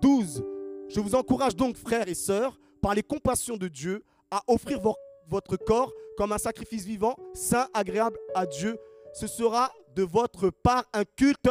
[0.00, 0.44] 12.
[0.88, 4.80] Je vous encourage donc, frères et sœurs, par les compassions de Dieu, à offrir
[5.28, 8.76] votre corps comme un sacrifice vivant, saint, agréable à Dieu.
[9.14, 11.48] Ce sera de votre part un culte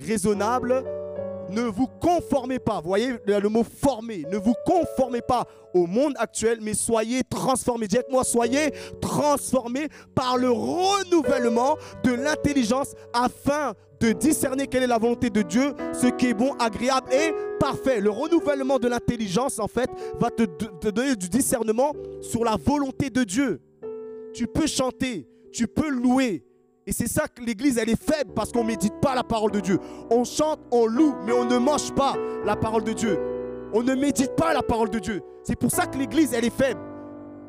[0.00, 0.84] raisonnable.
[1.50, 6.12] Ne vous conformez pas, vous voyez le mot former, ne vous conformez pas au monde
[6.18, 7.88] actuel, mais soyez transformés.
[7.88, 15.30] Dites-moi, soyez transformés par le renouvellement de l'intelligence afin de discerner quelle est la volonté
[15.30, 18.00] de Dieu, ce qui est bon, agréable et parfait.
[18.00, 23.10] Le renouvellement de l'intelligence, en fait, va te, te donner du discernement sur la volonté
[23.10, 23.60] de Dieu.
[24.34, 26.44] Tu peux chanter, tu peux louer,
[26.88, 29.50] et c'est ça que l'église, elle est faible parce qu'on ne médite pas la parole
[29.50, 29.78] de Dieu.
[30.10, 33.18] On chante, on loue, mais on ne mange pas la parole de Dieu.
[33.74, 35.22] On ne médite pas la parole de Dieu.
[35.42, 36.80] C'est pour ça que l'église, elle est faible.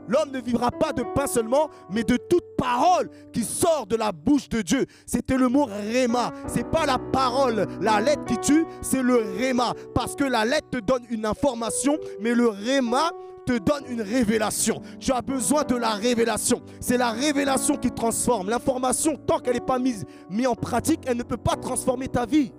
[0.10, 4.12] L'homme ne vivra pas de pain seulement, mais de toute parole qui sort de la
[4.12, 4.86] bouche de Dieu.
[5.06, 6.32] C'était le mot réma.
[6.48, 9.74] C'est pas la parole, la lettre qui tue, c'est le réma.
[9.93, 13.12] Parce que la lettre te donne une information, mais le réma
[13.45, 14.82] te donne une révélation.
[15.00, 16.63] Tu as besoin de la révélation.
[16.80, 18.50] C'est la révélation qui transforme.
[18.50, 22.26] L'information, tant qu'elle n'est pas mise, mise en pratique, elle ne peut pas transformer ta
[22.26, 22.52] vie.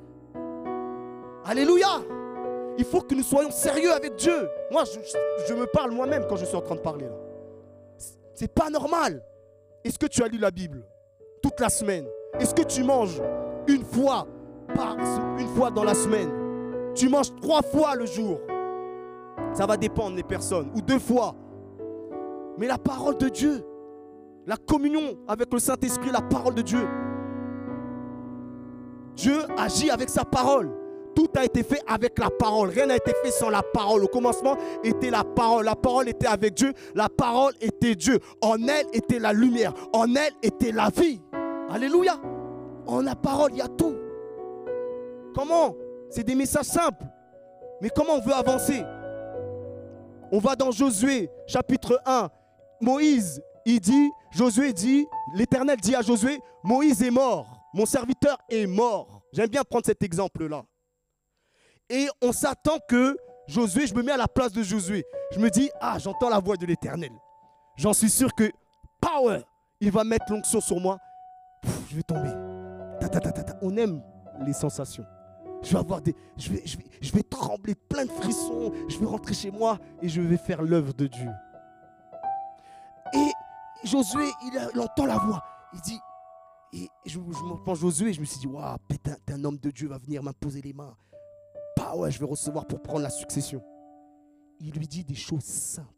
[1.44, 2.00] Alléluia.
[2.78, 4.48] Il faut que nous soyons sérieux avec Dieu.
[4.70, 4.84] Moi,
[5.48, 7.29] je, me parle moi-même quand je suis en train de parler là.
[8.40, 9.22] C'est pas normal.
[9.85, 10.83] Est-ce que tu as lu la Bible
[11.42, 12.07] toute la semaine?
[12.38, 13.20] Est-ce que tu manges
[13.66, 14.26] une fois
[15.38, 16.31] une fois dans la semaine?
[16.94, 18.40] Tu manges trois fois le jour?
[19.53, 21.35] Ça va dépendre des personnes, ou deux fois.
[22.57, 23.62] Mais la parole de Dieu,
[24.46, 26.88] la communion avec le Saint-Esprit, la parole de Dieu.
[29.16, 30.70] Dieu agit avec sa parole.
[31.14, 32.70] Tout a été fait avec la parole.
[32.70, 34.05] Rien n'a été fait sans la parole.
[34.05, 35.64] Au commencement était la parole.
[35.64, 36.73] La parole était avec Dieu.
[36.94, 38.18] La parole était Dieu.
[38.40, 39.75] En elle était la lumière.
[39.92, 41.20] En elle était la vie.
[41.70, 42.16] Alléluia.
[42.87, 43.96] En la parole, il y a tout.
[45.35, 45.75] Comment?
[46.11, 47.05] C'est des messages simples.
[47.81, 48.83] Mais comment on veut avancer?
[50.33, 52.29] On va dans Josué, chapitre 1.
[52.81, 58.66] Moïse, il dit, Josué dit, l'Éternel dit à Josué, Moïse est mort, mon serviteur est
[58.66, 59.23] mort.
[59.33, 60.62] J'aime bien prendre cet exemple-là.
[61.90, 63.16] Et on s'attend que
[63.48, 65.05] Josué, je me mets à la place de Josué.
[65.33, 67.11] Je me dis, ah, j'entends la voix de l'Éternel.
[67.76, 68.50] J'en suis sûr que,
[69.00, 69.42] power,
[69.81, 70.98] il va mettre l'onction sur moi.
[71.90, 72.31] je vais tomber.
[73.62, 74.03] On aime
[74.46, 75.05] les sensations.
[75.62, 76.14] Je vais avoir des.
[76.37, 78.72] Je vais, je, je trembler, plein de frissons.
[78.88, 81.29] Je vais rentrer chez moi et je vais faire l'œuvre de Dieu.
[83.14, 85.42] Et Josué, il, entend la voix.
[85.74, 85.98] Il dit.
[86.72, 89.88] Et je, me pense Josué, je me suis dit, waouh, putain, un homme de Dieu
[89.88, 90.94] va venir m'imposer les mains.
[91.90, 93.61] Bah ouais, je vais recevoir pour prendre la succession.
[94.61, 95.88] Il lui dit des choses simples.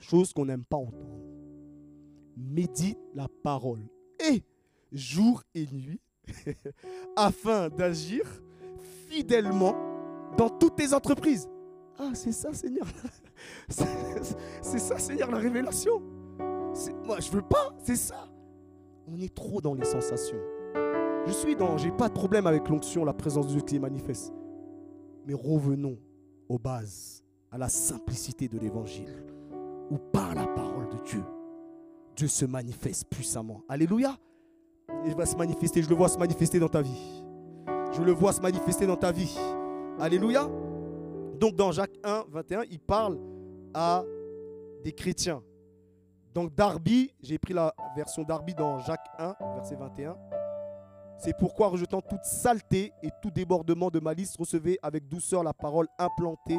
[0.00, 1.22] Choses qu'on n'aime pas entendre.
[2.36, 3.86] Médite la parole.
[4.18, 4.42] Et
[4.90, 6.00] jour et nuit,
[7.16, 8.24] afin d'agir
[9.08, 9.76] fidèlement
[10.36, 11.48] dans toutes tes entreprises.
[11.96, 12.86] Ah, c'est ça, Seigneur.
[14.62, 16.00] C'est ça, Seigneur, la révélation.
[17.04, 18.28] Moi, je veux pas, c'est ça.
[19.06, 20.38] On est trop dans les sensations.
[21.26, 23.80] Je suis dans, j'ai pas de problème avec l'onction, la présence de Dieu qui est
[23.80, 24.32] manifeste.
[25.26, 25.98] Mais revenons
[26.48, 29.24] aux bases, à la simplicité de l'évangile,
[29.90, 31.22] où par la parole de Dieu,
[32.16, 33.62] Dieu se manifeste puissamment.
[33.68, 34.16] Alléluia.
[35.06, 35.82] Il va se manifester.
[35.82, 37.24] Je le vois se manifester dans ta vie.
[37.92, 39.38] Je le vois se manifester dans ta vie.
[39.98, 40.48] Alléluia.
[41.38, 43.18] Donc dans Jacques 1, 21, il parle
[43.72, 44.04] à
[44.82, 45.42] des chrétiens.
[46.34, 50.16] Donc Darby, j'ai pris la version Darby dans Jacques 1, verset 21.
[51.18, 55.88] C'est pourquoi, rejetant toute saleté et tout débordement de malice, recevez avec douceur la parole
[55.98, 56.58] implantée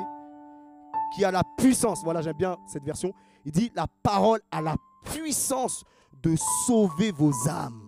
[1.13, 2.03] qui a la puissance.
[2.03, 3.13] Voilà, j'aime bien cette version.
[3.45, 5.83] Il dit la parole a la puissance
[6.23, 7.85] de sauver vos âmes.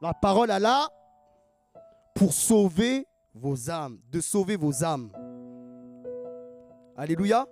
[0.00, 0.88] La parole a là
[2.14, 5.10] pour sauver vos âmes, de sauver vos âmes.
[6.96, 7.46] Alléluia.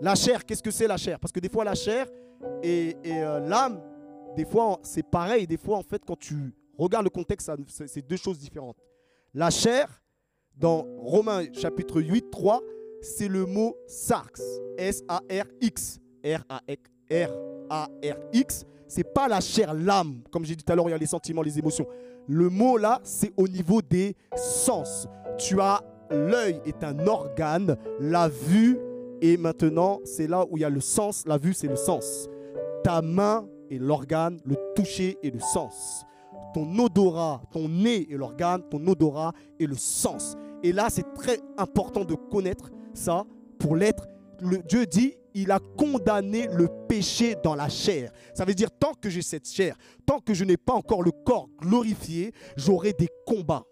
[0.00, 1.18] La chair, qu'est-ce que c'est la chair?
[1.18, 2.06] Parce que des fois la chair
[2.62, 3.80] et, euh, l'âme,
[4.36, 5.46] des fois c'est pareil.
[5.46, 7.50] Des fois en fait quand tu regardes le contexte,
[7.86, 8.76] c'est deux choses différentes.
[9.34, 10.02] La chair,
[10.56, 12.62] dans Romains chapitre 8, 3,
[13.02, 14.40] c'est le mot sarx.
[14.78, 16.00] S-A-R-X.
[17.10, 18.64] R-A-R-X.
[18.88, 20.22] C'est pas la chair, l'âme.
[20.30, 21.86] Comme j'ai dit tout à l'heure, il y a les sentiments, les émotions.
[22.26, 25.06] Le mot là, c'est au niveau des sens.
[25.36, 28.78] Tu as l'œil est un organe, la vue
[29.20, 32.28] et maintenant c'est là où il y a le sens, la vue c'est le sens.
[32.82, 36.04] Ta main est l'organe, le toucher est le sens.
[36.54, 40.36] Ton odorat, ton nez est l'organe, ton odorat est le sens.
[40.62, 43.24] Et là c'est très important de connaître ça
[43.58, 44.06] pour l'être.
[44.68, 48.12] Dieu dit, il a condamné le péché dans la chair.
[48.34, 49.76] Ça veut dire, tant que j'ai cette chair,
[50.06, 53.64] tant que je n'ai pas encore le corps glorifié, j'aurai des combats.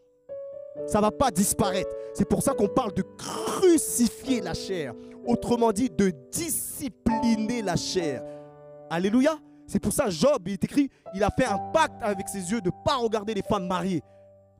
[0.86, 1.90] Ça ne va pas disparaître.
[2.14, 4.94] C'est pour ça qu'on parle de crucifier la chair.
[5.26, 8.22] Autrement dit, de discipliner la chair.
[8.90, 9.38] Alléluia.
[9.66, 12.60] C'est pour ça, Job, il est écrit, il a fait un pacte avec ses yeux
[12.60, 14.02] de ne pas regarder les femmes mariées.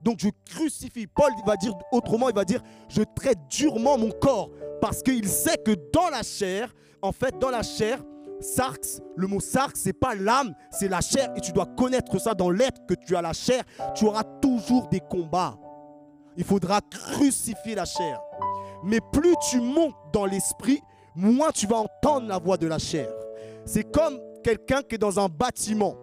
[0.03, 1.07] Donc je crucifie.
[1.07, 4.51] Paul il va dire autrement, il va dire, je traite durement mon corps.
[4.81, 7.99] Parce qu'il sait que dans la chair, en fait, dans la chair,
[8.41, 11.33] sarx, le mot sarx, c'est pas l'âme, c'est la chair.
[11.37, 13.65] Et tu dois connaître ça dans l'être que tu as la chair.
[13.95, 15.57] Tu auras toujours des combats.
[16.37, 18.21] Il faudra crucifier la chair.
[18.85, 20.81] Mais plus tu montes dans l'esprit,
[21.15, 23.09] moins tu vas entendre la voix de la chair.
[23.65, 25.97] C'est comme quelqu'un qui est dans un bâtiment.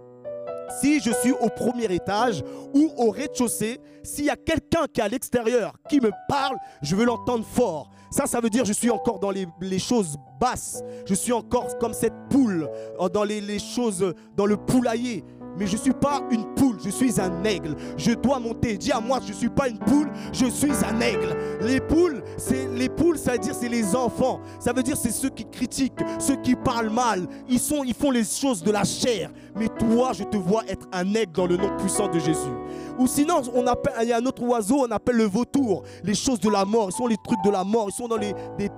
[0.82, 5.04] Si je suis au premier étage ou au rez-de-chaussée, s'il y a quelqu'un qui est
[5.04, 7.90] à l'extérieur qui me parle, je veux l'entendre fort.
[8.12, 9.48] Ça, ça veut dire je suis encore dans les,
[9.80, 10.84] choses basses.
[11.06, 15.24] Je suis encore comme cette poule euh, dans les, les choses, dans le poulailler.
[15.58, 16.53] Mais je ne suis pas une
[16.84, 17.76] je suis un aigle.
[17.98, 18.78] Je dois monter.
[18.78, 21.36] Dis à moi, je ne suis pas une poule, je suis un aigle.
[21.62, 24.42] Les poules, c'est les poules, ça veut dire c'est les enfants.
[24.60, 27.28] Ça veut dire c'est ceux qui critiquent, ceux qui parlent mal.
[27.48, 29.32] Ils, sont, ils font les choses de la chair.
[29.56, 32.52] Mais toi, je te vois être un aigle dans le nom puissant de Jésus.
[33.00, 35.84] Ou sinon, on appelle, il y a un autre oiseau, on appelle le vautour.
[36.04, 38.18] Les choses de la mort, ils sont les trucs de la mort, ils sont dans
[38.18, 38.34] les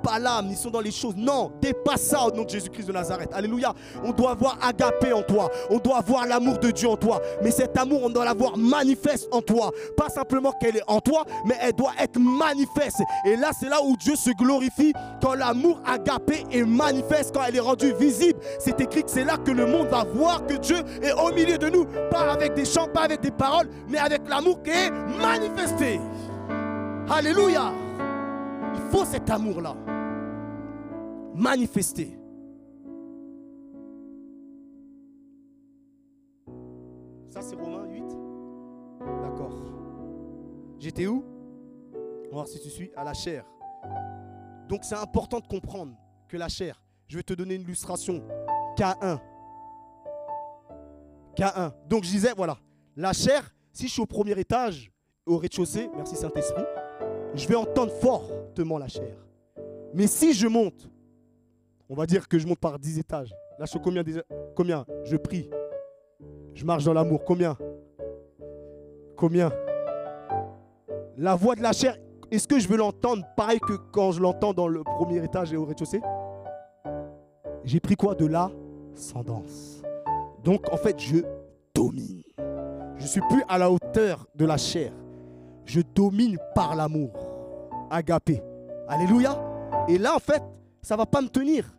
[0.06, 1.15] palames, ils sont dans les choses.
[1.18, 3.30] Non, dépasse ça au nom de Jésus-Christ de Nazareth.
[3.34, 3.74] Alléluia.
[4.04, 5.50] On doit avoir agapé en toi.
[5.70, 7.22] On doit avoir l'amour de Dieu en toi.
[7.41, 9.72] Mais cet amour, on doit l'avoir manifeste en toi.
[9.98, 13.02] Pas simplement qu'elle est en toi, mais elle doit être manifeste.
[13.26, 17.56] Et là, c'est là où Dieu se glorifie quand l'amour agapé est manifeste, quand elle
[17.56, 18.39] est rendue visible.
[18.60, 21.58] C'est écrit que c'est là que le monde va voir que Dieu est au milieu
[21.58, 21.86] de nous.
[22.12, 26.00] Pas avec des chants, pas avec des paroles, mais avec l'amour qui est manifesté.
[27.10, 27.72] Alléluia.
[28.76, 29.76] Il faut cet amour-là.
[31.36, 32.17] Manifester.
[37.30, 38.04] Ça, c'est Romains 8.
[39.21, 39.54] D'accord.
[40.80, 41.26] J'étais où?
[41.93, 42.89] On va voir si tu suis.
[42.95, 43.45] À la chair.
[44.69, 45.93] Donc, c'est important de comprendre
[46.30, 48.24] que la chair, je vais te donner une illustration.
[48.78, 49.19] K1.
[51.36, 51.74] K1.
[51.89, 52.58] Donc, je disais, voilà.
[52.95, 54.89] La chair, si je suis au premier étage,
[55.26, 56.63] au rez-de-chaussée, merci Saint-Esprit,
[57.34, 59.17] je vais entendre fortement la chair.
[59.93, 60.89] Mais si je monte,
[61.89, 63.30] on va dire que je monte par 10 étages.
[63.60, 64.04] Là, je suis combien,
[64.56, 65.50] combien Je prie?
[66.54, 67.24] Je marche dans l'amour.
[67.26, 67.58] Combien?
[69.15, 69.52] Combien?
[71.17, 71.98] La voix de la chair,
[72.32, 75.58] est-ce que je veux l'entendre pareil que quand je l'entends dans le premier étage et
[75.58, 76.02] au rez-de-chaussée?
[77.63, 79.82] J'ai pris quoi De l'ascendance?
[80.43, 81.17] Donc, en fait, je
[81.74, 82.24] domine.
[82.98, 84.91] Je ne suis plus à la hauteur de la chair.
[85.65, 87.12] Je domine par l'amour.
[87.89, 88.41] Agapé.
[88.88, 89.41] Alléluia.
[89.88, 90.41] Et là, en fait,
[90.86, 91.76] ça ne va pas me tenir.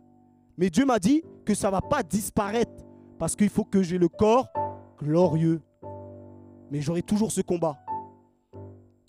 [0.57, 2.83] Mais Dieu m'a dit que ça ne va pas disparaître.
[3.17, 4.47] Parce qu'il faut que j'ai le corps
[4.99, 5.61] glorieux.
[6.69, 7.77] Mais j'aurai toujours ce combat.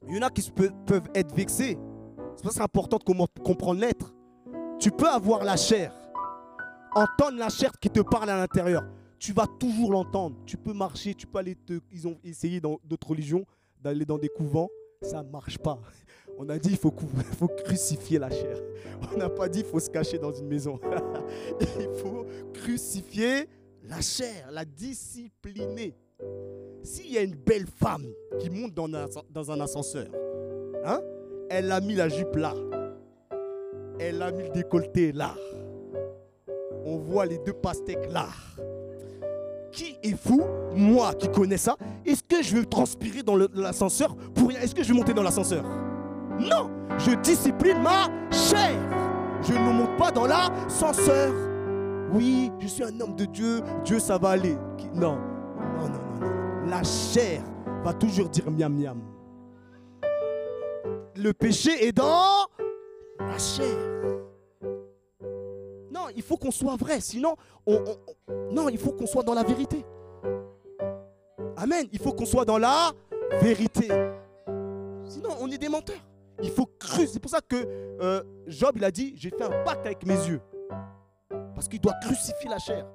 [0.06, 1.76] Il y en a qui peuvent être vexés.
[2.37, 4.14] C'est pour ça important de comprendre l'être.
[4.78, 5.92] Tu peux avoir la chair.
[6.94, 8.84] Entendre la chair qui te parle à l'intérieur
[9.18, 10.37] tu vas toujours l'entendre.
[10.46, 11.56] Tu peux marcher, tu peux aller.
[11.90, 13.44] Ils ont essayé dans d'autres religions
[13.82, 14.68] d'aller dans des couvents,
[15.02, 15.80] ça ne marche pas.
[16.40, 16.92] On a dit il faut,
[17.64, 18.57] crucifier la chair.
[19.12, 20.79] On n'a pas dit il faut se cacher dans une maison.
[21.61, 22.24] il faut
[22.55, 23.48] crucifier
[23.83, 25.94] La chair, la discipliner.
[26.85, 28.07] S'il y a une belle femme
[28.38, 30.07] qui monte dans un, ascenseur,
[30.85, 31.01] hein,
[31.51, 32.55] elle a mis la jupe là.
[33.98, 35.35] Elle a mis le décolleté là.
[36.85, 38.29] On voit les deux pastèques là.
[39.72, 41.77] Qui est fou Moi qui connais ça?
[42.07, 44.61] Est-ce que je veux transpirer dans l'ascenseur pour rien?
[44.61, 45.64] Est-ce que je vais monter dans l'ascenseur?
[46.38, 48.79] Non Je discipline ma chair.
[49.42, 51.33] Je ne monte pas dans l'ascenseur.
[52.12, 53.61] Oui, je suis un homme de Dieu.
[53.85, 54.57] Dieu, ça va aller.
[54.94, 55.18] Non.
[55.77, 56.70] Non, non, non, non.
[56.70, 57.42] La chair
[57.85, 59.01] va toujours dire miam miam.
[61.16, 62.46] Le péché est dans
[63.18, 63.77] la chair.
[65.90, 67.01] Non, il faut qu'on soit vrai.
[67.01, 67.35] Sinon,
[67.66, 67.83] on,
[68.53, 69.85] non, il faut qu'on soit dans la vérité.
[71.57, 71.87] Amen.
[71.92, 72.92] Il faut qu'on soit dans la
[73.40, 73.88] vérité.
[75.05, 75.96] Sinon, on est des menteurs.
[76.42, 77.07] Il faut crucifier.
[77.14, 77.57] C'est pour ça que
[78.01, 80.40] euh, Job, il a dit, j'ai fait un pacte avec mes yeux.
[81.55, 82.87] Parce qu'il doit crucifier la chair.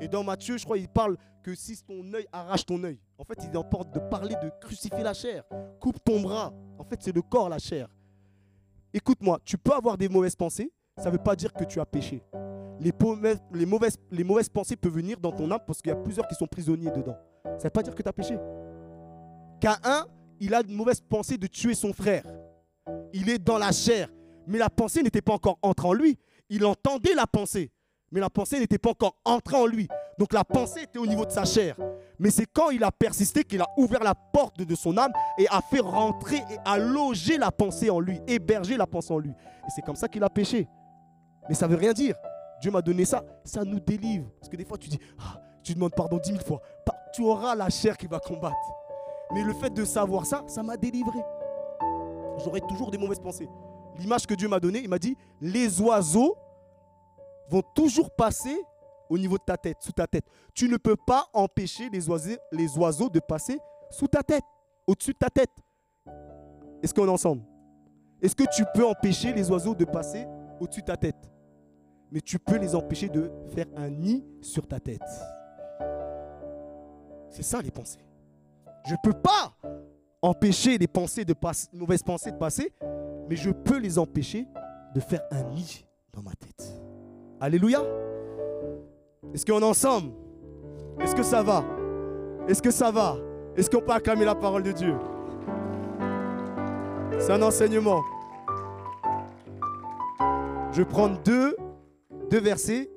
[0.00, 3.24] Et dans Matthieu, je crois, il parle que si ton œil arrache ton œil, en
[3.24, 5.44] fait, il emporte de parler de crucifier la chair.
[5.80, 6.52] Coupe ton bras.
[6.78, 7.88] En fait, c'est le corps, la chair.
[8.94, 11.86] Écoute-moi, tu peux avoir des mauvaises pensées, ça ne veut pas dire que tu as
[11.86, 12.22] péché.
[12.80, 12.92] Les,
[13.66, 16.34] mauvaises, les mauvaises pensées peuvent venir dans ton âme parce qu'il y a plusieurs qui
[16.34, 17.16] sont prisonniers dedans.
[17.44, 18.38] Ça ne veut pas dire que tu as péché.
[19.60, 20.06] Caïn,
[20.40, 22.24] il a une mauvaise pensée de tuer son frère.
[23.12, 24.08] Il est dans la chair.
[24.46, 26.18] Mais la pensée n'était pas encore entrée en lui.
[26.48, 27.70] Il entendait la pensée.
[28.10, 29.86] Mais la pensée n'était pas encore entrée en lui.
[30.18, 31.76] Donc la pensée était au niveau de sa chair.
[32.18, 35.46] Mais c'est quand il a persisté qu'il a ouvert la porte de son âme et
[35.48, 39.30] a fait rentrer et a logé la pensée en lui, héberger la pensée en lui.
[39.30, 40.66] Et c'est comme ça qu'il a péché.
[41.48, 42.16] Mais ça ne veut rien dire.
[42.60, 44.30] Dieu m'a donné ça, ça nous délivre.
[44.40, 46.60] Parce que des fois tu dis, ah, tu demandes pardon dix mille fois.
[47.12, 48.56] Tu auras la chair qui va combattre.
[49.32, 51.18] Mais le fait de savoir ça, ça m'a délivré.
[52.38, 53.48] J'aurai toujours des mauvaises pensées.
[53.98, 56.36] L'image que Dieu m'a donnée, il m'a dit, les oiseaux
[57.50, 58.56] vont toujours passer
[59.08, 60.24] au niveau de ta tête, sous ta tête.
[60.54, 63.58] Tu ne peux pas empêcher les oiseaux, les oiseaux de passer
[63.90, 64.44] sous ta tête,
[64.86, 65.50] au-dessus de ta tête.
[66.82, 67.42] Est-ce qu'on est ensemble?
[68.20, 70.26] Est-ce que tu peux empêcher les oiseaux de passer
[70.60, 71.30] au-dessus de ta tête?
[72.10, 75.02] Mais tu peux les empêcher de faire un nid sur ta tête.
[77.30, 78.07] C'est ça les pensées.
[78.88, 79.52] Je ne peux pas
[80.22, 82.72] empêcher les pensées de passer, mauvaises pensées de passer,
[83.28, 84.46] mais je peux les empêcher
[84.94, 86.72] de faire un nid dans ma tête.
[87.38, 87.82] Alléluia.
[89.34, 90.12] Est-ce qu'on est ensemble?
[91.00, 91.62] Est-ce que ça va?
[92.48, 93.18] Est-ce que ça va?
[93.58, 94.94] Est-ce qu'on peut acclamer la parole de Dieu?
[97.18, 98.00] C'est un enseignement.
[100.72, 101.54] Je prends deux,
[102.30, 102.90] deux versets.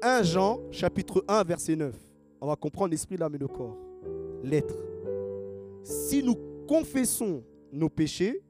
[0.00, 1.94] 1 Jean, chapitre 1, verset 9.
[2.40, 3.76] On va comprendre l'esprit, l'âme et le corps.
[4.42, 4.93] L'être.
[5.84, 8.42] Si nous confessons nos péchés,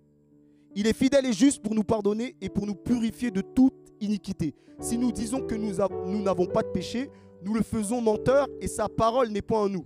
[0.75, 4.55] il est fidèle et juste pour nous pardonner et pour nous purifier de toute iniquité.
[4.81, 7.11] Si nous disons que nous n'avons pas de péché,
[7.43, 9.85] nous le faisons menteur et sa parole n'est pas en nous.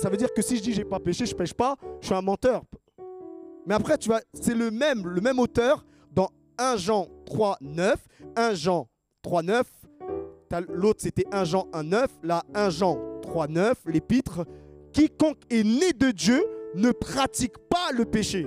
[0.00, 2.14] Ça veut dire que si je dis j'ai pas péché, je pêche pas, je suis
[2.14, 2.62] un menteur.
[3.66, 7.96] Mais après, tu vois, c'est le même, le même auteur dans 1 Jean 3, 9,
[8.36, 8.88] 1 Jean
[9.22, 9.66] 3, 9.
[10.70, 12.10] L'autre, c'était 1 Jean 1, 9.
[12.22, 14.46] Là, 1 Jean 3, 9, l'épître.
[14.92, 16.42] Quiconque est né de Dieu
[16.74, 18.46] ne pratique pas le péché.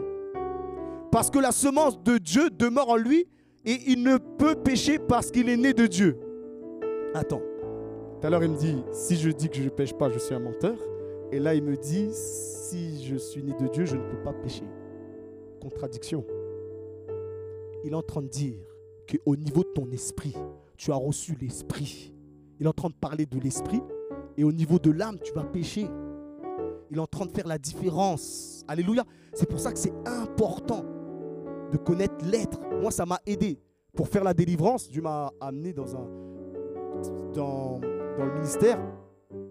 [1.12, 3.28] Parce que la semence de Dieu demeure en lui
[3.66, 6.18] et il ne peut pécher parce qu'il est né de Dieu.
[7.14, 7.42] Attends.
[8.20, 10.20] Tout à l'heure, il me dit, si je dis que je ne pêche pas, je
[10.20, 10.78] suis un menteur.
[11.32, 14.34] Et là, il me dit, si je suis né de Dieu, je ne peux pas
[14.34, 14.64] pécher.
[15.60, 16.26] Contradiction.
[17.84, 18.60] Il est en train de dire
[19.10, 20.36] qu'au niveau de ton esprit,
[20.78, 22.14] tu as reçu l'esprit.
[22.60, 23.82] Il est en train de parler de l'esprit.
[24.38, 25.88] Et au niveau de l'âme, tu vas pécher.
[26.92, 28.66] Il est en train de faire la différence.
[28.68, 29.06] Alléluia.
[29.34, 30.84] C'est pour ça que c'est important
[31.72, 32.60] de connaître l'être.
[32.82, 33.58] Moi, ça m'a aidé
[33.96, 34.90] pour faire la délivrance.
[34.90, 36.06] Dieu m'a amené dans, un,
[38.20, 38.78] le ministère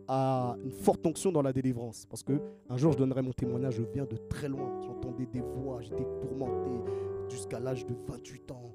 [0.06, 2.04] à une forte onction dans la délivrance.
[2.04, 3.76] Parce que un jour, je donnerai mon témoignage.
[3.76, 4.78] Je viens de très loin.
[4.82, 5.80] J'entendais des voix.
[5.80, 6.70] J'étais tourmenté
[7.30, 8.74] jusqu'à l'âge de 28 ans.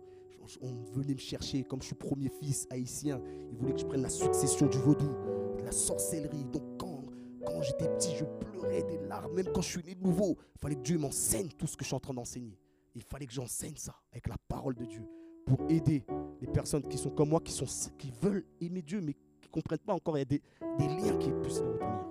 [0.61, 3.21] On venait me chercher comme je suis premier fils haïtien.
[3.51, 5.09] Ils voulaient que je prenne la succession du vaudou,
[5.57, 6.45] de la sorcellerie.
[6.51, 6.94] Donc quand,
[7.45, 9.33] quand j'étais petit, je pleurais des larmes.
[9.33, 11.83] Même quand je suis né de nouveau, il fallait que Dieu m'enseigne tout ce que
[11.83, 12.57] je suis en train d'enseigner.
[12.95, 15.03] Il fallait que j'enseigne ça avec la parole de Dieu
[15.45, 16.03] pour aider
[16.41, 17.65] les personnes qui sont comme moi, qui, sont,
[17.97, 20.17] qui veulent aimer Dieu, mais qui ne comprennent pas encore.
[20.17, 20.41] Il y a des,
[20.79, 22.05] liens qui puissent les retenir.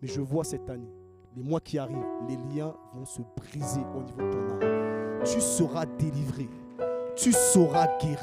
[0.00, 0.90] Mais je vois cette année,
[1.36, 5.22] les mois qui arrivent, les liens vont se briser au niveau de ton âme.
[5.24, 6.48] Tu seras délivré,
[7.22, 8.16] tu seras guéri,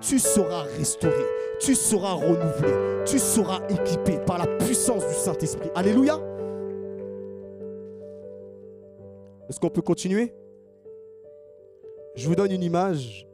[0.00, 1.24] tu seras restauré,
[1.60, 5.70] tu seras renouvelé, tu seras équipé par la puissance du Saint-Esprit.
[5.74, 6.20] Alléluia.
[9.48, 10.34] Est-ce qu'on peut continuer?
[12.16, 13.28] Je vous donne une image.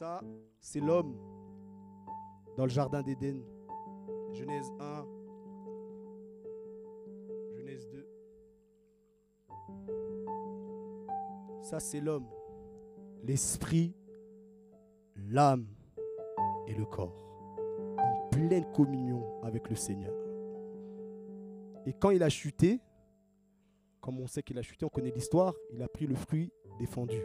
[0.00, 0.22] Ça,
[0.60, 1.14] c'est l'homme
[2.56, 3.42] dans le jardin d'Éden.
[4.32, 5.06] Genèse 1,
[7.58, 8.08] Genèse 2.
[11.60, 12.30] Ça, c'est l'homme,
[13.24, 13.94] l'esprit,
[15.16, 15.66] l'âme
[16.66, 17.14] et le corps,
[17.98, 20.14] en pleine communion avec le Seigneur.
[21.84, 22.80] Et quand il a chuté,
[24.00, 27.20] comme on sait qu'il a chuté, on connaît l'histoire, il a pris le fruit défendu.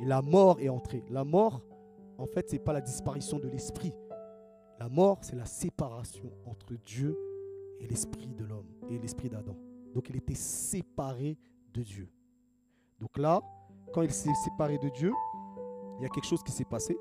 [0.00, 1.04] Et la mort est entrée.
[1.10, 1.62] La mort,
[2.18, 3.92] en fait, ce n'est pas la disparition de l'esprit.
[4.78, 7.16] La mort, c'est la séparation entre Dieu
[7.80, 9.56] et l'esprit de l'homme et l'esprit d'Adam.
[9.94, 11.38] Donc il était séparé
[11.72, 12.08] de Dieu.
[13.00, 13.40] Donc là,
[13.92, 15.12] quand il s'est séparé de Dieu,
[15.98, 16.96] il y a quelque chose qui s'est passé.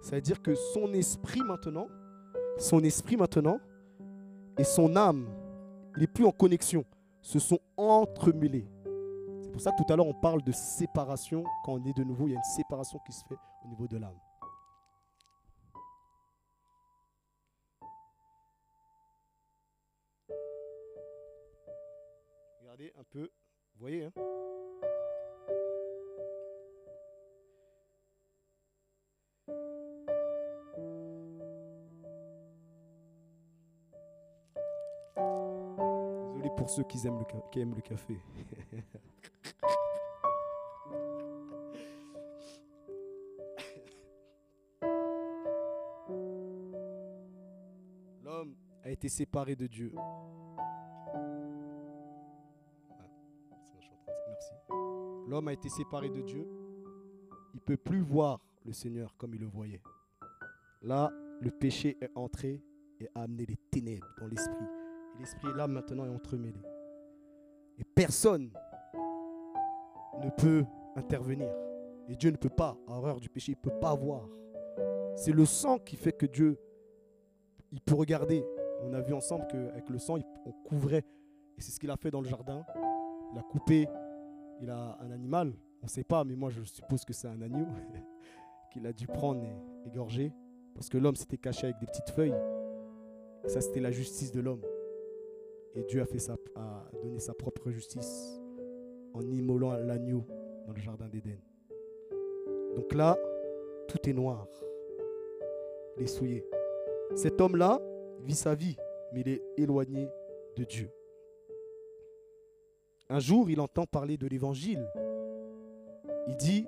[0.00, 1.88] C'est-à-dire que son esprit maintenant,
[2.58, 3.58] son esprit maintenant
[4.58, 5.26] et son âme,
[5.96, 6.84] n'est plus en connexion,
[7.22, 8.66] se sont entremêlés.
[9.54, 11.44] Pour ça que tout à l'heure on parle de séparation.
[11.64, 13.86] Quand on est de nouveau, il y a une séparation qui se fait au niveau
[13.86, 14.18] de l'âme.
[22.62, 23.30] Regardez un peu,
[23.76, 24.12] vous voyez, hein
[36.32, 38.18] Désolé pour ceux qui aiment le, qui aiment le café.
[49.08, 49.92] séparé de Dieu.
[55.26, 56.46] L'homme a été séparé de Dieu.
[57.54, 59.82] Il ne peut plus voir le Seigneur comme il le voyait.
[60.82, 62.62] Là, le péché est entré
[63.00, 64.66] et a amené les ténèbres dans l'esprit.
[65.16, 66.60] Et l'esprit l'âme maintenant est entremêlé.
[67.78, 68.50] Et personne
[70.22, 70.64] ne peut
[70.96, 71.50] intervenir.
[72.08, 74.28] Et Dieu ne peut pas, à horreur du péché, il ne peut pas voir.
[75.16, 76.58] C'est le sang qui fait que Dieu,
[77.72, 78.44] il peut regarder.
[78.84, 81.04] On a vu ensemble qu'avec le sang, on couvrait.
[81.56, 82.64] Et c'est ce qu'il a fait dans le jardin.
[83.32, 83.88] Il a coupé,
[84.60, 85.52] il a un animal.
[85.82, 87.66] On ne sait pas, mais moi je suppose que c'est un agneau
[88.72, 90.32] qu'il a dû prendre et égorger.
[90.74, 92.34] Parce que l'homme s'était caché avec des petites feuilles.
[93.46, 94.62] Ça, c'était la justice de l'homme.
[95.74, 98.40] Et Dieu a, fait sa, a donné sa propre justice
[99.12, 100.24] en immolant l'agneau
[100.66, 101.38] dans le jardin d'Éden.
[102.74, 103.16] Donc là,
[103.88, 104.48] tout est noir.
[105.96, 106.44] Il est souillé.
[107.14, 107.80] Cet homme-là
[108.24, 108.76] vit sa vie,
[109.12, 110.08] mais il est éloigné
[110.56, 110.90] de Dieu.
[113.08, 114.88] Un jour, il entend parler de l'évangile.
[116.26, 116.66] Il dit,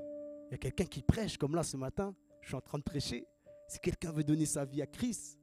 [0.49, 2.15] il y a quelqu'un qui prêche comme là ce matin.
[2.43, 3.27] Je suis en train de prêcher.
[3.69, 5.39] Si quelqu'un veut donner sa vie à Christ,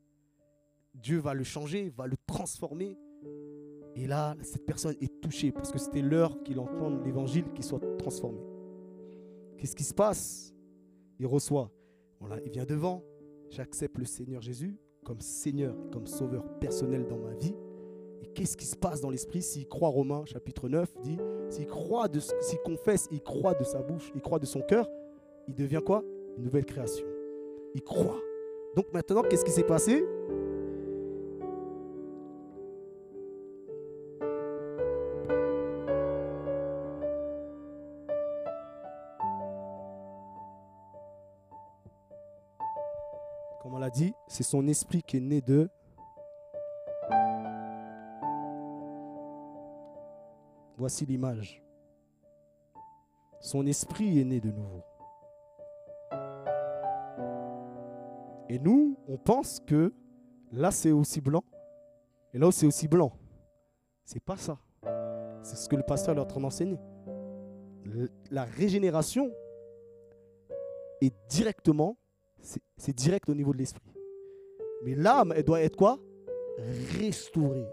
[0.93, 2.97] Dieu va le changer, va le transformer.
[3.95, 7.81] Et là, cette personne est touchée parce que c'était l'heure qu'il entende l'évangile qui soit
[7.97, 8.39] transformé.
[9.57, 10.53] Qu'est-ce qui se passe?
[11.19, 11.71] Il reçoit.
[12.45, 13.03] Il vient devant.
[13.49, 17.55] J'accepte le Seigneur Jésus comme Seigneur comme Sauveur personnel dans ma vie.
[18.21, 21.17] Et qu'est-ce qui se passe dans l'esprit s'il croit Romains chapitre 9 dit
[21.49, 24.89] s'il croit de s'il confesse, il croit de sa bouche, il croit de son cœur,
[25.47, 26.03] il devient quoi?
[26.37, 27.05] Une nouvelle création.
[27.75, 28.19] Il croit.
[28.75, 30.03] Donc maintenant, qu'est-ce qui s'est passé?
[44.33, 45.69] C'est son esprit qui est né de
[50.75, 51.63] Voici l'image.
[53.39, 54.81] Son esprit est né de nouveau.
[58.49, 59.93] Et nous, on pense que
[60.51, 61.43] là c'est aussi blanc
[62.33, 63.13] et là c'est aussi blanc.
[64.03, 64.57] C'est pas ça.
[65.43, 66.79] C'est ce que le pasteur est en train d'enseigner.
[68.31, 69.31] La régénération
[71.01, 71.97] est directement,
[72.41, 73.92] c'est direct au niveau de l'esprit.
[74.83, 75.97] Mais l'âme, elle doit être quoi?
[76.99, 77.67] Restaurée,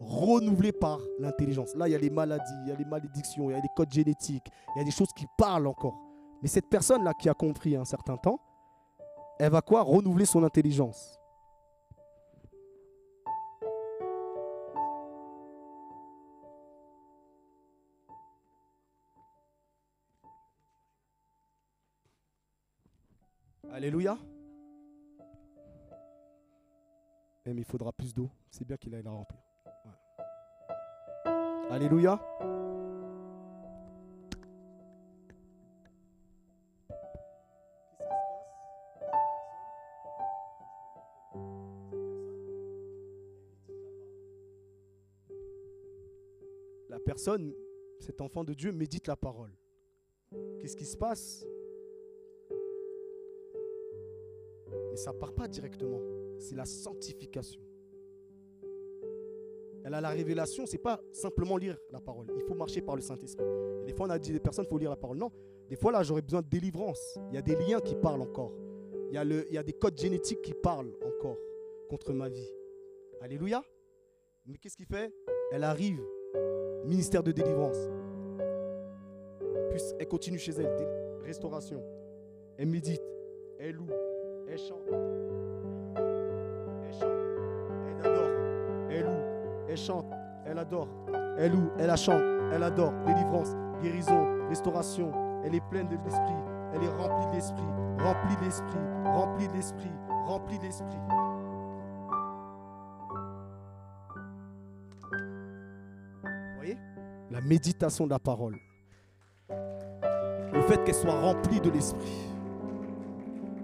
[0.00, 1.74] renouvelée par l'intelligence.
[1.74, 3.68] Là, il y a les maladies, il y a les malédictions, il y a les
[3.76, 5.98] codes génétiques, il y a des choses qui parlent encore.
[6.42, 8.40] Mais cette personne-là qui a compris un certain temps,
[9.38, 9.82] elle va quoi?
[9.82, 11.18] Renouveler son intelligence.
[23.72, 24.16] Alléluia.
[27.54, 28.30] Mais il faudra plus d'eau.
[28.50, 29.40] C'est bien qu'il aille la remplir.
[29.84, 31.32] Ouais.
[31.70, 32.20] Alléluia.
[46.88, 47.54] La personne,
[48.00, 49.52] cet enfant de Dieu, médite la parole.
[50.58, 51.46] Qu'est-ce qui se passe?
[54.90, 56.00] Mais ça part pas directement.
[56.38, 57.60] C'est la sanctification.
[59.84, 62.26] Elle a la révélation, c'est pas simplement lire la parole.
[62.36, 63.46] Il faut marcher par le Saint-Esprit.
[63.86, 65.16] Des fois, on a dit des personnes, il faut lire la parole.
[65.16, 65.30] Non,
[65.68, 67.18] des fois, là, j'aurais besoin de délivrance.
[67.30, 68.52] Il y a des liens qui parlent encore.
[69.10, 71.38] Il y, a il y a des codes génétiques qui parlent encore
[71.88, 72.50] contre ma vie.
[73.20, 73.62] Alléluia.
[74.44, 75.12] Mais qu'est-ce qu'il fait?
[75.52, 76.00] Elle arrive,
[76.84, 77.88] ministère de délivrance.
[79.70, 81.82] Puis elle continue chez elle, restauration.
[82.56, 83.02] Elle médite,
[83.58, 83.88] elle loue,
[84.48, 84.88] elle chante.
[89.76, 90.06] Elle chante,
[90.46, 90.88] elle adore,
[91.38, 92.92] elle loue, elle chante, elle adore.
[93.04, 95.12] Délivrance, guérison, restauration.
[95.44, 96.34] Elle est pleine de l'esprit,
[96.74, 97.62] elle est remplie de l'esprit,
[97.98, 99.92] remplie de l'esprit, remplie de l'esprit,
[100.26, 100.98] remplie de l'esprit.
[107.28, 108.56] la méditation de la parole.
[109.50, 112.30] Le fait qu'elle soit remplie de l'esprit.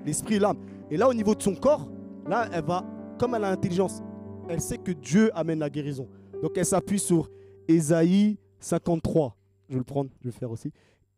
[0.04, 0.58] L'esprit l'âme.
[0.90, 1.88] Et là, au niveau de son corps,
[2.26, 2.84] là, elle va,
[3.18, 4.02] comme elle a l'intelligence,
[4.48, 6.08] elle sait que Dieu amène la guérison.
[6.42, 7.30] Donc elle s'appuie sur
[7.68, 9.36] Ésaïe 53.
[9.68, 10.72] Je vais le prendre, je vais le faire aussi.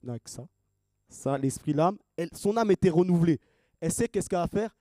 [0.06, 0.46] Avec ça.
[1.08, 1.96] Ça, l'esprit, l'âme.
[2.32, 3.40] Son âme était renouvelée.
[3.80, 4.76] Elle sait qu'est-ce qu'elle va faire.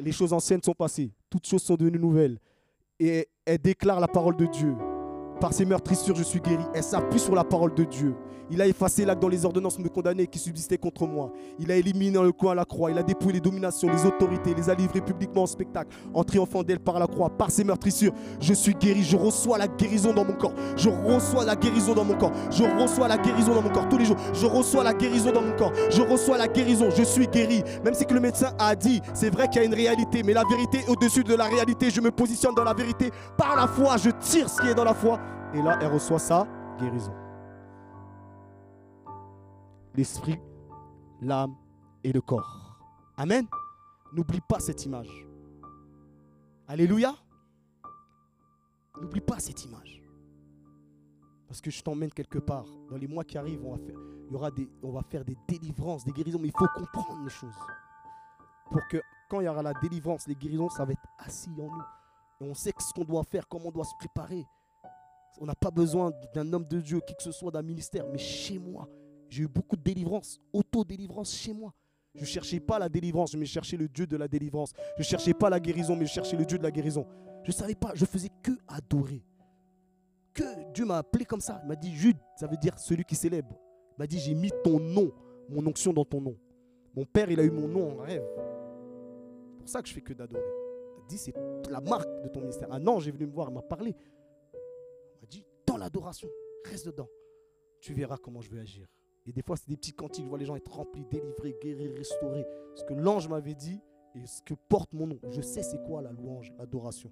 [0.00, 1.12] Les choses anciennes sont passées.
[1.28, 2.38] Toutes choses sont devenues nouvelles.
[2.98, 4.74] Et elle déclare la parole de Dieu.
[5.40, 6.62] Par ses meurtrissures, je suis guéri.
[6.74, 8.14] Elle s'appuie sur la parole de Dieu.
[8.52, 11.30] Il a effacé l'acte dans les ordonnances me condamner qui subsistaient contre moi.
[11.60, 12.90] Il a éliminé dans le coin la croix.
[12.90, 16.64] Il a dépouillé les dominations, les autorités, les a livrés publiquement en spectacle, en triomphant
[16.64, 17.30] d'elle par la croix.
[17.30, 19.04] Par ses meurtrissures, je suis guéri.
[19.04, 20.52] Je reçois la guérison dans mon corps.
[20.76, 22.32] Je reçois la guérison dans mon corps.
[22.50, 24.16] Je reçois la guérison dans mon corps tous les jours.
[24.34, 25.72] Je reçois la guérison dans mon corps.
[25.88, 26.90] Je reçois la guérison.
[26.90, 27.62] Je suis guéri.
[27.84, 30.32] Même si que le médecin a dit, c'est vrai qu'il y a une réalité, mais
[30.32, 31.88] la vérité est au-dessus de la réalité.
[31.90, 33.12] Je me positionne dans la vérité.
[33.36, 35.20] Par la foi, je tire ce qui est dans la foi
[35.54, 36.46] et là, elle reçoit sa
[36.78, 37.14] guérison.
[39.94, 40.40] L'esprit,
[41.20, 41.56] l'âme
[42.04, 42.78] et le corps.
[43.16, 43.46] Amen.
[44.12, 45.26] N'oublie pas cette image.
[46.68, 47.14] Alléluia.
[49.00, 50.02] N'oublie pas cette image.
[51.48, 52.66] Parce que je t'emmène quelque part.
[52.88, 53.72] Dans les mois qui arrivent, on
[54.92, 56.38] va faire, des, des délivrances, des guérisons.
[56.38, 57.58] Mais il faut comprendre les choses.
[58.70, 61.76] Pour que quand il y aura la délivrance, les guérisons, ça va être assis en
[61.76, 61.82] nous.
[62.40, 64.46] Et on sait ce qu'on doit faire, comment on doit se préparer.
[65.38, 68.06] On n'a pas besoin d'un homme de Dieu, qui que ce soit, d'un ministère.
[68.10, 68.88] Mais chez moi,
[69.28, 71.72] j'ai eu beaucoup de délivrance, auto-délivrance chez moi.
[72.14, 74.72] Je ne cherchais pas la délivrance, mais je cherchais le Dieu de la délivrance.
[74.96, 77.06] Je ne cherchais pas la guérison, mais je cherchais le Dieu de la guérison.
[77.44, 79.24] Je ne savais pas, je faisais que adorer.
[80.34, 81.60] Que Dieu m'a appelé comme ça.
[81.62, 83.56] Il m'a dit Jude, ça veut dire celui qui célèbre.
[83.92, 85.12] Il m'a dit j'ai mis ton nom,
[85.48, 86.36] mon onction dans ton nom.
[86.94, 88.24] Mon père, il a eu mon nom en rêve.
[89.52, 90.42] C'est pour ça que je fais que d'adorer.
[90.42, 91.34] Il m'a dit c'est
[91.70, 92.72] la marque de ton ministère.
[92.72, 93.94] Un ange est venu me voir, il m'a parlé
[95.80, 96.28] l'adoration.
[96.64, 97.08] Reste dedans.
[97.80, 98.86] Tu verras comment je vais agir.
[99.26, 100.24] Et des fois, c'est des petits cantiques.
[100.24, 102.46] Je vois les gens être remplis, délivrés, guéris, restaurés.
[102.74, 103.80] Ce que l'ange m'avait dit
[104.14, 105.18] et ce que porte mon nom.
[105.30, 107.10] Je sais c'est quoi la louange, l'adoration.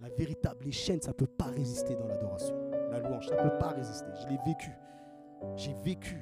[0.00, 2.54] La véritable, les chaînes, ça ne peut pas résister dans l'adoration.
[2.90, 4.08] La louange, ça ne peut pas résister.
[4.22, 4.70] Je l'ai vécu.
[5.56, 6.16] J'ai vécu.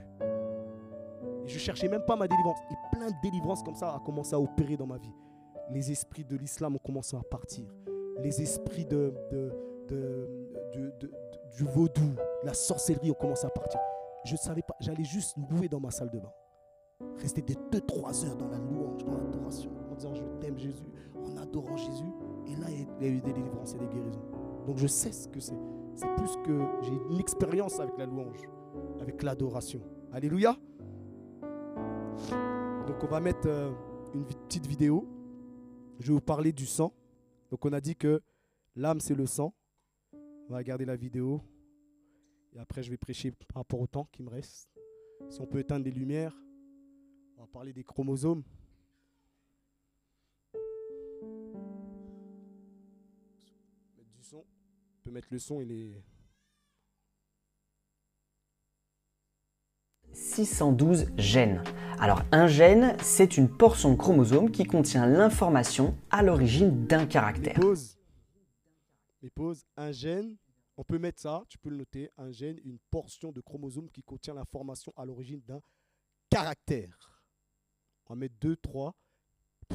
[1.45, 2.59] Et je cherchais même pas ma délivrance.
[2.71, 5.15] Et plein de délivrances comme ça a commencé à opérer dans ma vie.
[5.71, 7.73] Les esprits de l'islam ont commencé à partir.
[8.21, 9.53] Les esprits de, de,
[9.89, 10.38] de,
[10.75, 10.93] de
[11.57, 12.15] du vaudou,
[12.45, 13.81] la sorcellerie ont commencé à partir.
[14.25, 16.33] Je ne savais pas, j'allais juste louer dans ma salle de bain.
[17.17, 20.85] Rester des 2-3 heures dans la louange, dans l'adoration, en disant je t'aime Jésus,
[21.17, 22.13] en adorant Jésus.
[22.47, 24.23] Et là, il y a eu des délivrances et des guérisons.
[24.67, 25.59] Donc je sais ce que c'est.
[25.95, 28.49] C'est plus que j'ai une expérience avec la louange,
[29.01, 29.81] avec l'adoration.
[30.13, 30.57] Alléluia.
[32.87, 33.71] Donc on va mettre euh,
[34.15, 35.07] une petite vidéo.
[36.01, 36.93] Je vais vous parler du sang.
[37.51, 38.21] Donc on a dit que
[38.77, 39.53] l'âme c'est le sang.
[40.49, 41.43] On va regarder la vidéo.
[42.55, 44.71] Et après, je vais prêcher par rapport au temps qui me reste.
[45.29, 46.35] Si on peut éteindre les lumières,
[47.37, 48.43] on va parler des chromosomes.
[53.99, 54.39] Mettre du son.
[54.39, 56.03] On peut mettre le son et les.
[60.13, 61.63] 612 gènes.
[61.99, 67.61] Alors un gène, c'est une portion de chromosome qui contient l'information à l'origine d'un caractère
[69.23, 70.37] mais pose un gène,
[70.77, 74.03] on peut mettre ça, tu peux le noter, un gène, une portion de chromosome qui
[74.03, 75.61] contient l'information à l'origine d'un
[76.31, 77.23] caractère.
[78.07, 78.95] On va mettre 2, 3.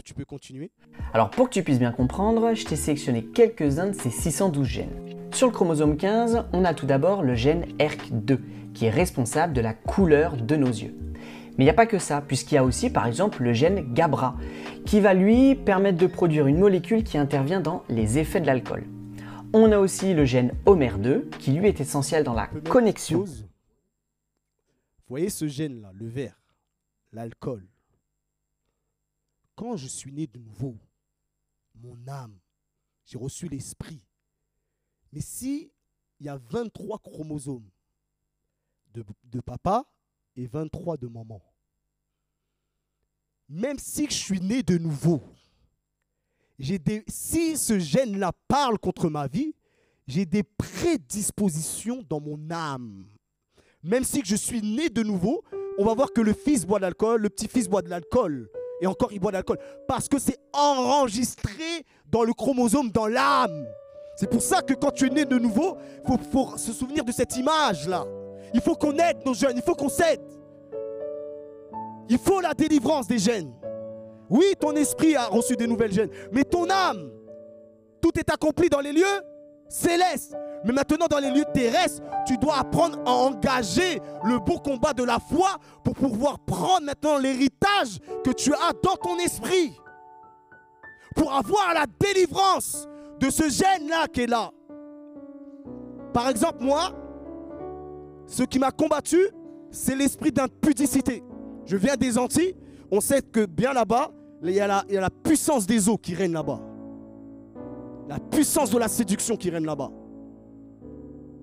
[0.03, 0.71] Tu peux continuer.
[1.13, 5.29] Alors pour que tu puisses bien comprendre, je t'ai sélectionné quelques-uns de ces 612 gènes.
[5.31, 8.39] Sur le chromosome 15, on a tout d'abord le gène ERK2,
[8.73, 10.95] qui est responsable de la couleur de nos yeux.
[11.57, 13.93] Mais il n'y a pas que ça, puisqu'il y a aussi par exemple le gène
[13.93, 14.35] GABRA,
[14.85, 18.85] qui va lui permettre de produire une molécule qui intervient dans les effets de l'alcool.
[19.55, 23.23] On a aussi le gène HOMER2 qui lui est essentiel dans la connexion.
[23.23, 23.45] Vous
[25.07, 26.41] voyez ce gène-là, le vert,
[27.11, 27.63] l'alcool.
[29.53, 30.75] quand je suis né de nouveau,
[31.75, 32.35] mon âme,
[33.05, 34.01] j'ai reçu l'esprit.
[35.11, 35.71] Mais si
[36.19, 37.69] il y a 23 chromosomes
[38.95, 39.85] de, de papa
[40.35, 41.43] et 23 de maman,
[43.49, 45.21] même si je suis né de nouveau,
[47.07, 49.53] si ce gène-là parle contre ma vie,
[50.07, 53.05] j'ai des prédispositions dans mon âme.
[53.83, 55.43] Même si je suis né de nouveau,
[55.77, 58.49] on va voir que le fils boit de l'alcool, le petit-fils boit de l'alcool,
[58.81, 63.65] et encore il boit de l'alcool, parce que c'est enregistré dans le chromosome, dans l'âme.
[64.15, 67.03] C'est pour ça que quand tu es né de nouveau, il faut, faut se souvenir
[67.03, 68.05] de cette image-là.
[68.53, 70.21] Il faut qu'on aide nos jeunes, il faut qu'on s'aide.
[72.09, 73.53] Il faut la délivrance des gènes.
[74.33, 77.11] Oui, ton esprit a reçu des nouvelles gènes, mais ton âme,
[78.01, 79.21] tout est accompli dans les lieux
[79.69, 80.35] célestes.
[80.65, 85.03] Mais maintenant, dans les lieux terrestres, tu dois apprendre à engager le beau combat de
[85.03, 89.79] la foi pour pouvoir prendre maintenant l'héritage que tu as dans ton esprit.
[91.15, 92.87] Pour avoir la délivrance
[93.19, 94.49] de ce gène-là qui est là.
[96.11, 96.91] Par exemple, moi,
[98.25, 99.29] ce qui m'a combattu,
[99.69, 101.23] c'est l'esprit d'impudicité.
[101.65, 102.55] Je viens des Antilles,
[102.89, 104.09] on sait que bien là-bas,
[104.43, 106.59] il y, a la, puissance des eaux qui règne là-bas.
[108.09, 109.89] La puissance de la séduction qui règne là-bas.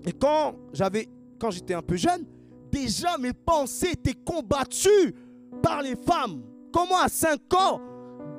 [0.05, 2.26] Et quand j'avais, quand j'étais un peu jeune,
[2.70, 5.14] déjà mes pensées étaient combattues
[5.62, 6.42] par les femmes.
[6.72, 7.80] Comment à 5 ans,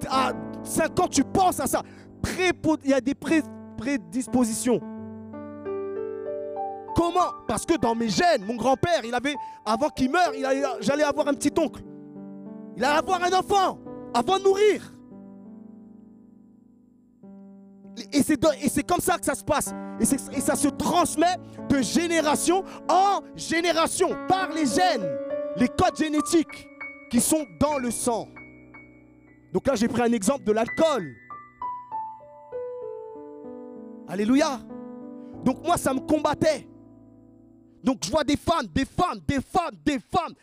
[0.08, 0.34] à
[0.64, 1.82] 5 ans tu penses à ça?
[2.84, 4.80] Il y a des prédispositions.
[6.96, 7.34] Comment?
[7.48, 9.36] Parce que dans mes gènes, mon grand-père, il avait,
[9.66, 10.32] avant qu'il meure,
[10.82, 11.82] j'allais avoir un petit oncle.
[12.78, 13.80] Il allait avoir un enfant
[14.14, 14.94] avant de nourrir.
[18.14, 18.22] Et
[18.70, 19.74] c'est comme ça que ça se passe.
[20.00, 20.06] Et,
[20.42, 21.38] ça se transmet
[21.70, 25.08] de génération en génération par les gènes,
[25.58, 26.68] les codes génétiques
[27.10, 28.28] qui sont dans le sang.
[29.54, 31.14] Donc là, j'ai pris un exemple de l'alcool.
[34.08, 34.60] Alléluia.
[35.44, 36.68] Donc moi, ça me combattait.
[37.84, 40.34] Donc je vois des femmes, des femmes, des femmes, des femmes.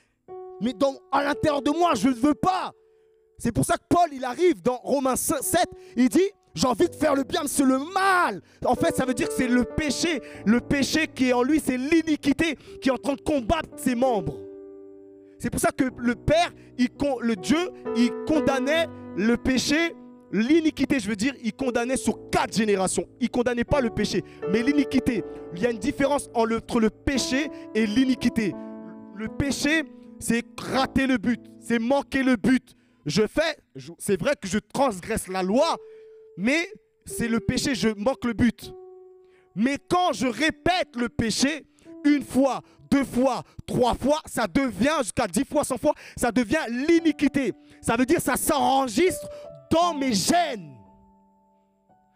[0.61, 0.75] Mais
[1.12, 2.73] à l'intérieur de moi, je ne veux pas.
[3.39, 5.41] C'est pour ça que Paul, il arrive dans Romains 7,
[5.97, 8.43] il dit, j'ai envie de faire le bien, mais c'est le mal.
[8.64, 10.20] En fait, ça veut dire que c'est le péché.
[10.45, 13.95] Le péché qui est en lui, c'est l'iniquité qui est en train de combattre ses
[13.95, 14.34] membres.
[15.39, 19.95] C'est pour ça que le Père, le Dieu, il condamnait le péché,
[20.32, 23.05] l'iniquité, je veux dire, il condamnait sur quatre générations.
[23.20, 25.22] Il condamnait pas le péché, mais l'iniquité.
[25.55, 28.53] Il y a une différence entre le péché et l'iniquité.
[29.14, 29.84] Le péché,
[30.18, 32.74] c'est rater le but, c'est manquer le but.
[33.09, 33.57] Je fais,
[33.99, 35.77] c'est vrai que je transgresse la loi,
[36.37, 36.71] mais
[37.07, 38.75] c'est le péché, je manque le but.
[39.55, 41.65] Mais quand je répète le péché,
[42.05, 46.65] une fois, deux fois, trois fois, ça devient, jusqu'à dix fois, cent fois, ça devient
[46.69, 47.55] l'iniquité.
[47.81, 49.27] Ça veut dire ça s'enregistre
[49.71, 50.77] dans mes gènes.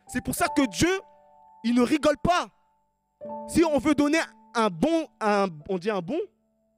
[0.08, 1.00] C'est pour ça que Dieu,
[1.64, 2.48] il ne rigole pas.
[3.48, 4.20] Si on veut donner
[4.54, 6.20] un bon, un, on dit un bon,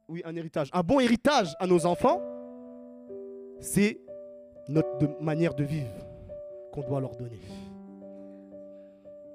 [0.09, 2.21] oui, un héritage, un bon héritage à nos enfants,
[3.61, 4.04] c'est
[4.69, 5.93] notre manière de vivre
[6.73, 7.41] qu'on doit leur donner.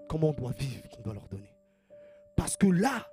[0.07, 1.53] Comment on doit vivre qu'on doit leur donner.
[2.35, 3.05] Parce que là,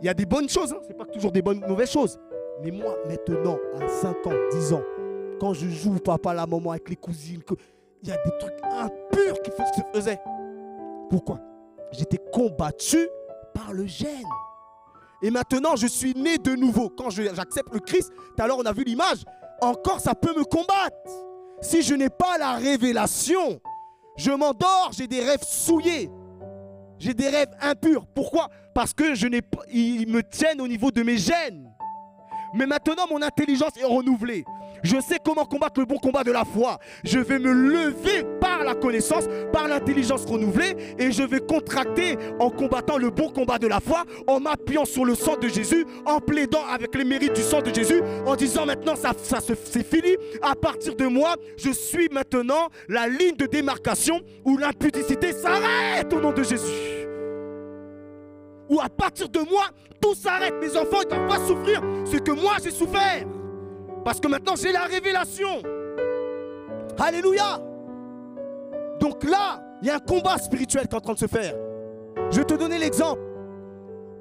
[0.00, 0.78] il y a des bonnes choses, hein.
[0.82, 2.18] ce n'est pas toujours des bonnes, mauvaises choses.
[2.62, 4.82] Mais moi, maintenant, à 5 ans, 10 ans,
[5.40, 7.42] quand je joue papa, la maman avec les cousines,
[8.02, 10.20] il y a des trucs impurs qui se faisaient.
[11.10, 11.40] Pourquoi?
[11.92, 13.08] J'étais combattu
[13.54, 14.24] par le gène.
[15.22, 16.88] Et maintenant, je suis né de nouveau.
[16.88, 19.24] Quand j'accepte le Christ, tout à l'heure, on a vu l'image,
[19.60, 20.96] encore ça peut me combattre.
[21.60, 23.60] Si je n'ai pas la révélation,
[24.16, 26.10] je m'endors, j'ai des rêves souillés.
[26.98, 28.06] J'ai des rêves impurs.
[28.14, 28.48] Pourquoi?
[28.74, 31.70] Parce que je n'ai ils me tiennent au niveau de mes gènes.
[32.56, 34.44] Mais maintenant, mon intelligence est renouvelée.
[34.82, 36.78] Je sais comment combattre le bon combat de la foi.
[37.04, 42.50] Je vais me lever par la connaissance, par l'intelligence renouvelée, et je vais contracter en
[42.50, 46.20] combattant le bon combat de la foi, en m'appuyant sur le sang de Jésus, en
[46.20, 50.16] plaidant avec les mérites du sang de Jésus, en disant maintenant ça, c'est fini.
[50.42, 56.20] À partir de moi, je suis maintenant la ligne de démarcation où l'impudicité s'arrête au
[56.20, 56.95] nom de Jésus.
[58.68, 59.66] Ou à partir de moi,
[60.00, 60.54] tout s'arrête.
[60.60, 63.26] Mes enfants ne doivent pas souffrir ce que moi j'ai souffert.
[64.04, 65.62] Parce que maintenant j'ai la révélation.
[66.98, 67.60] Alléluia.
[69.00, 71.54] Donc là, il y a un combat spirituel qui est en train de se faire.
[72.30, 73.20] Je vais te donner l'exemple.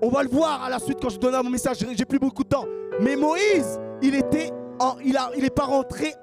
[0.01, 1.77] On va le voir à la suite quand je donnerai mon message.
[1.95, 2.65] J'ai plus beaucoup de temps.
[2.99, 6.13] Mais Moïse, il était, a, il est pas rentré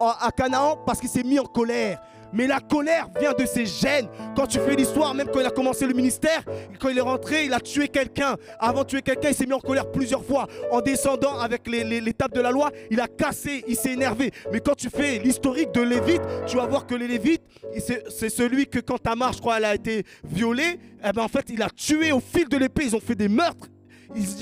[0.00, 2.00] à Canaan parce qu'il s'est mis en colère.
[2.32, 4.08] Mais la colère vient de ses gènes.
[4.36, 6.42] Quand tu fais l'histoire, même quand il a commencé le ministère,
[6.78, 8.36] quand il est rentré, il a tué quelqu'un.
[8.58, 10.46] Avant de tuer quelqu'un, il s'est mis en colère plusieurs fois.
[10.70, 14.30] En descendant avec l'étape de la loi, il a cassé, il s'est énervé.
[14.52, 17.42] Mais quand tu fais l'historique de Lévite, tu vas voir que les Lévites,
[17.76, 21.46] c'est celui que quand Tamar, je crois, elle a été violée, eh ben en fait,
[21.48, 22.84] il a tué au fil de l'épée.
[22.84, 23.68] Ils ont fait des meurtres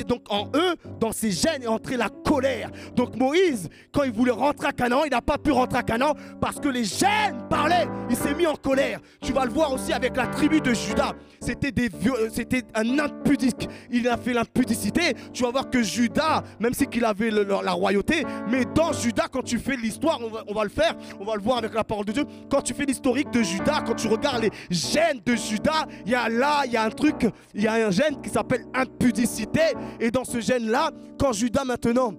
[0.07, 2.71] donc en eux, dans ses gènes, est entrée la colère.
[2.95, 6.15] Donc Moïse, quand il voulait rentrer à Canaan, il n'a pas pu rentrer à Canaan
[6.41, 7.89] parce que les gènes parlaient.
[8.09, 9.01] Il s'est mis en colère.
[9.23, 11.13] Tu vas le voir aussi avec la tribu de Judas.
[11.41, 13.69] C'était des euh, c'était un impudique.
[13.91, 15.15] Il a fait l'impudicité.
[15.33, 19.43] Tu vas voir que Judas, même si qu'il avait la royauté, mais dans Judas, quand
[19.43, 21.85] tu fais l'histoire, on va, on va le faire, on va le voir avec la
[21.85, 22.25] parole de Dieu.
[22.51, 26.15] Quand tu fais l'historique de Judas, quand tu regardes les gènes de Judas, il y
[26.15, 29.60] a là, il y a un truc, il y a un gène qui s'appelle impudicité
[30.01, 32.15] et dans ce gène-là, quand Judas maintenant,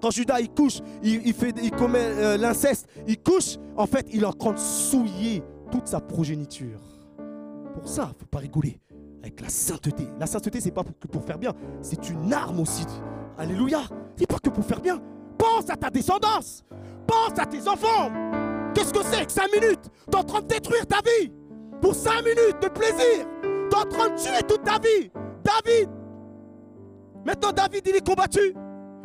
[0.00, 4.22] quand Judas il couche, il, fait, il commet euh, l'inceste, il couche, en fait, il
[4.22, 6.80] est en train de souiller toute sa progéniture.
[7.74, 8.80] Pour ça, faut pas rigoler
[9.22, 10.06] avec la sainteté.
[10.18, 11.52] La sainteté, c'est pas que pour faire bien,
[11.82, 12.86] c'est une arme aussi.
[13.38, 13.80] Alléluia.
[14.16, 15.00] C'est pas que pour faire bien.
[15.38, 16.64] Pense à ta descendance.
[17.06, 18.10] Pense à tes enfants.
[18.74, 19.90] Qu'est-ce que c'est que 5 minutes?
[20.10, 21.32] T'es en train de détruire ta vie.
[21.80, 23.26] Pour 5 minutes de plaisir.
[23.70, 25.10] T'es en train de tuer toute ta vie.
[25.42, 25.88] David,
[27.24, 28.54] Maintenant, David, il est combattu.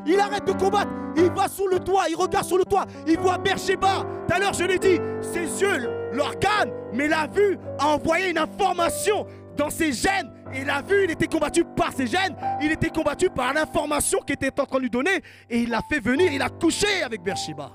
[0.05, 0.91] Il arrête de combattre.
[1.18, 2.03] Il va sous le toit.
[2.09, 2.86] Il regarde sur le toit.
[3.07, 4.05] Il voit Bersheba.
[4.28, 9.26] Tout à je l'ai dit, ses yeux, l'organe, mais la vue a envoyé une information
[9.55, 10.32] dans ses gènes.
[10.53, 12.36] Et la vue, il était combattu par ses gènes.
[12.61, 15.22] Il était combattu par l'information qui était en train de lui donner.
[15.49, 16.32] Et il l'a fait venir.
[16.32, 17.72] Il a couché avec Bersheba.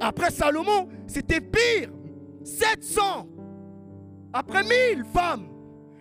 [0.00, 1.90] Après Salomon, c'était pire.
[2.44, 3.28] 700.
[4.32, 5.48] Après 1000 femmes.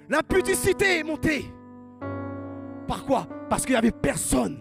[0.09, 1.45] L'impudicité est montée.
[2.91, 3.25] Par quoi?
[3.49, 4.59] Parce qu'il n'y avait personne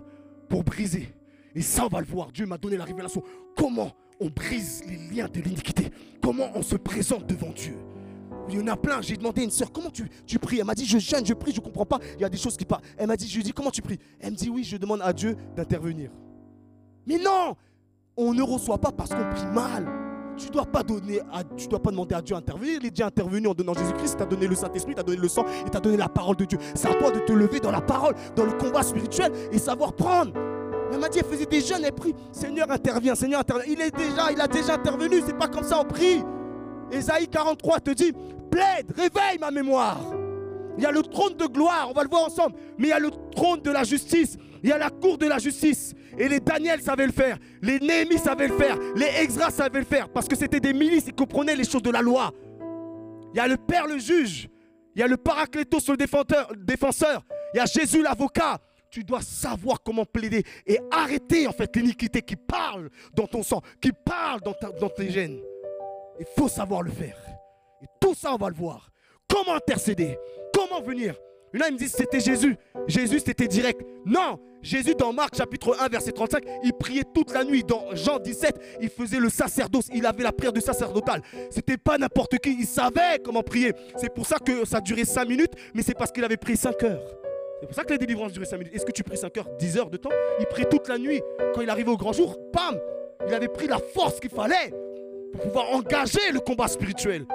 [0.48, 1.12] pour briser.
[1.52, 2.30] Et ça, on va le voir.
[2.30, 3.24] Dieu m'a donné la révélation.
[3.56, 5.90] Comment on brise les liens de l'iniquité?
[6.22, 7.74] Comment on se présente devant Dieu?
[8.48, 9.02] Il y en a plein.
[9.02, 10.60] J'ai demandé à une soeur comment tu, pries?
[10.60, 11.98] Elle m'a dit je jeûne, je prie, je ne comprends pas.
[12.14, 12.84] Il y a des choses qui parlent.
[12.96, 13.98] Elle m'a dit, je lui dis comment tu pries?
[14.20, 16.12] Elle me dit oui, je demande à Dieu d'intervenir.
[17.08, 17.56] Mais non,
[18.16, 20.09] on ne reçoit pas parce qu'on prie mal.
[20.36, 22.78] Tu ne dois pas donner à, demander à Dieu d'intervenir.
[22.80, 24.14] Il est déjà intervenu en donnant Jésus-Christ.
[24.14, 26.36] Il t'a donné le Saint-Esprit, il t'a donné le sang, il t'a donné la parole
[26.36, 26.58] de Dieu.
[26.74, 30.32] C'est à de te lever dans la parole, dans le combat spirituel et savoir prendre.
[30.92, 32.14] Elle m'a dit, elle faisait des jeûnes, elle prie.
[32.32, 33.72] Seigneur intervient, Seigneur intervient.
[33.72, 35.22] Il est déjà, il a déjà intervenu.
[35.24, 36.22] C'est pas comme ça, on prie.
[36.90, 38.12] Ésaïe 43 te dit,
[38.50, 40.00] plaide, réveille ma mémoire.
[40.76, 42.54] Il y a le trône de gloire, on va le voir ensemble.
[42.78, 44.36] Mais il y a le trône de la justice.
[44.62, 45.94] Il y a la cour de la justice.
[46.18, 47.38] Et les Daniel savaient le faire.
[47.62, 48.76] Les Néhémie savaient le faire.
[48.96, 50.08] Les Exra savaient le faire.
[50.08, 52.32] Parce que c'était des milices qui comprenaient les choses de la loi.
[53.32, 54.48] Il y a le Père le juge.
[54.94, 57.24] Il y a le Paraclétos le défenseur.
[57.54, 58.60] Il y a Jésus l'avocat.
[58.90, 63.62] Tu dois savoir comment plaider et arrêter en fait l'iniquité qui parle dans ton sang,
[63.80, 65.38] qui parle dans, dans tes gènes.
[66.18, 67.16] Il faut savoir le faire.
[67.80, 68.90] Et tout ça, on va le voir.
[69.28, 70.18] Comment intercéder?
[70.52, 71.14] Comment venir?
[71.52, 72.56] Là, il me dit c'était Jésus.
[72.86, 73.80] Jésus, c'était direct.
[74.06, 77.64] Non, Jésus, dans Marc chapitre 1, verset 35, il priait toute la nuit.
[77.64, 79.86] Dans Jean 17, il faisait le sacerdoce.
[79.92, 81.22] Il avait la prière de sacerdotal.
[81.50, 82.56] C'était pas n'importe qui.
[82.60, 83.72] Il savait comment prier.
[83.96, 86.82] C'est pour ça que ça durait 5 minutes, mais c'est parce qu'il avait pris 5
[86.82, 87.02] heures.
[87.60, 88.74] C'est pour ça que les délivrances duraient 5 minutes.
[88.74, 90.10] Est-ce que tu pries 5 heures, 10 heures de temps?
[90.38, 91.20] Il priait toute la nuit.
[91.54, 92.78] Quand il arrivait au grand jour, bam
[93.26, 94.72] Il avait pris la force qu'il fallait
[95.32, 97.26] pour pouvoir engager le combat spirituel.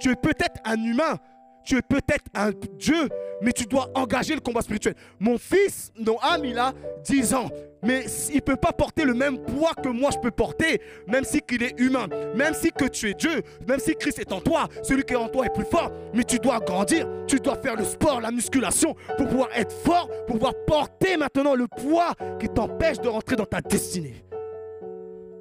[0.00, 1.18] Tu es peut-être un humain,
[1.64, 3.08] tu es peut-être un Dieu,
[3.42, 4.94] mais tu dois engager le combat spirituel.
[5.18, 6.72] Mon fils, Noam, il a
[7.04, 7.50] 10 ans.
[7.84, 11.24] Mais il ne peut pas porter le même poids que moi je peux porter, même
[11.24, 14.40] si qu'il est humain, même si que tu es Dieu, même si Christ est en
[14.40, 15.90] toi, celui qui est en toi est plus fort.
[16.14, 20.08] Mais tu dois grandir, tu dois faire le sport, la musculation, pour pouvoir être fort,
[20.26, 24.24] pour pouvoir porter maintenant le poids qui t'empêche de rentrer dans ta destinée.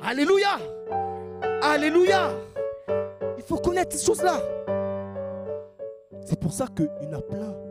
[0.02, 0.58] Alléluia
[1.62, 2.32] Alléluia
[3.38, 4.42] Il faut connaître ces choses-là.
[6.26, 7.71] C'est pour ça qu'il y en plein.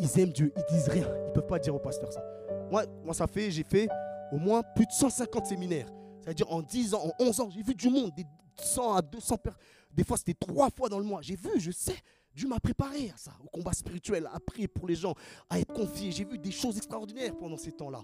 [0.00, 1.06] Ils aiment Dieu, ils disent rien.
[1.06, 2.24] Ils ne peuvent pas dire au pasteur ça.
[2.70, 3.88] Moi, moi ça fait, j'ai fait
[4.32, 5.88] au moins plus de 150 séminaires.
[6.20, 8.24] C'est-à-dire en 10 ans, en 11 ans, j'ai vu du monde, des
[8.56, 9.60] 100 à 200 personnes.
[9.92, 11.20] Des fois, c'était trois fois dans le mois.
[11.22, 11.96] J'ai vu, je sais.
[12.34, 15.14] Dieu m'a préparé à ça, au combat spirituel, à prier pour les gens,
[15.48, 16.12] à être confié.
[16.12, 18.02] J'ai vu des choses extraordinaires pendant ces temps-là.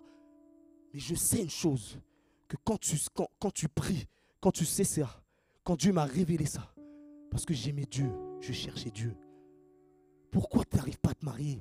[0.92, 1.98] Mais je sais une chose,
[2.48, 4.06] que quand tu, quand, quand tu pries,
[4.40, 5.08] quand tu sais ça,
[5.62, 6.74] quand Dieu m'a révélé ça,
[7.30, 9.14] parce que j'aimais Dieu, je cherchais Dieu.
[10.30, 11.60] Pourquoi tu n'arrives pas à te marier?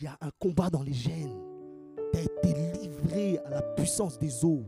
[0.00, 1.38] Il y a un combat dans les gènes.
[2.12, 4.64] Tu as été livré à la puissance des eaux.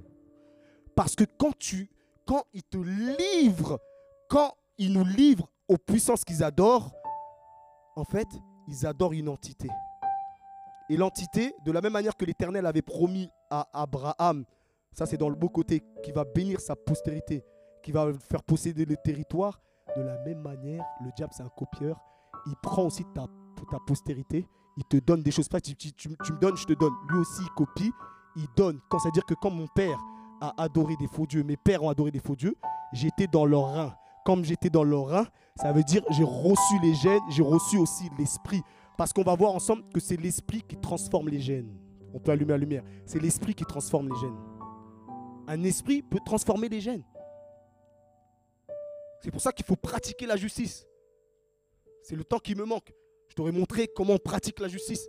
[0.94, 1.90] Parce que quand tu
[2.52, 3.78] ils te livrent,
[4.28, 6.92] quand ils nous livrent aux puissances qu'ils adorent,
[7.96, 8.28] en fait,
[8.68, 9.68] ils adorent une entité.
[10.88, 14.44] Et l'entité, de la même manière que l'Éternel avait promis à Abraham,
[14.92, 17.44] ça c'est dans le beau côté, qui va bénir sa postérité,
[17.82, 19.60] qui va faire posséder le territoire.
[19.96, 22.00] De la même manière, le diable, c'est un copieur.
[22.46, 23.26] Il prend aussi ta
[23.86, 24.46] postérité.
[24.76, 25.48] Il te donne des choses.
[25.62, 26.92] Tu, tu, me donnes, je te donne.
[27.08, 27.92] Lui aussi, il copie.
[28.36, 28.80] Il donne.
[28.88, 29.98] Quand ça veut dire que quand mon père
[30.40, 32.56] a adoré des faux dieux, mes pères ont adoré des faux dieux,
[32.92, 33.94] j'étais dans leur rein.
[34.24, 38.08] Comme j'étais dans leur rein, ça veut dire j'ai reçu les gènes, j'ai reçu aussi
[38.18, 38.62] l'esprit.
[38.96, 41.72] Parce qu'on va voir ensemble que c'est l'esprit qui transforme les gènes.
[42.14, 42.84] On peut allumer la lumière.
[43.04, 44.36] C'est l'esprit qui transforme les gènes.
[45.48, 47.04] Un esprit peut transformer les gènes.
[49.20, 50.86] C'est pour ça qu'il faut pratiquer la justice.
[52.02, 52.92] C'est le temps qui me manque.
[53.32, 55.08] Je t'aurais montré comment on pratique la justice.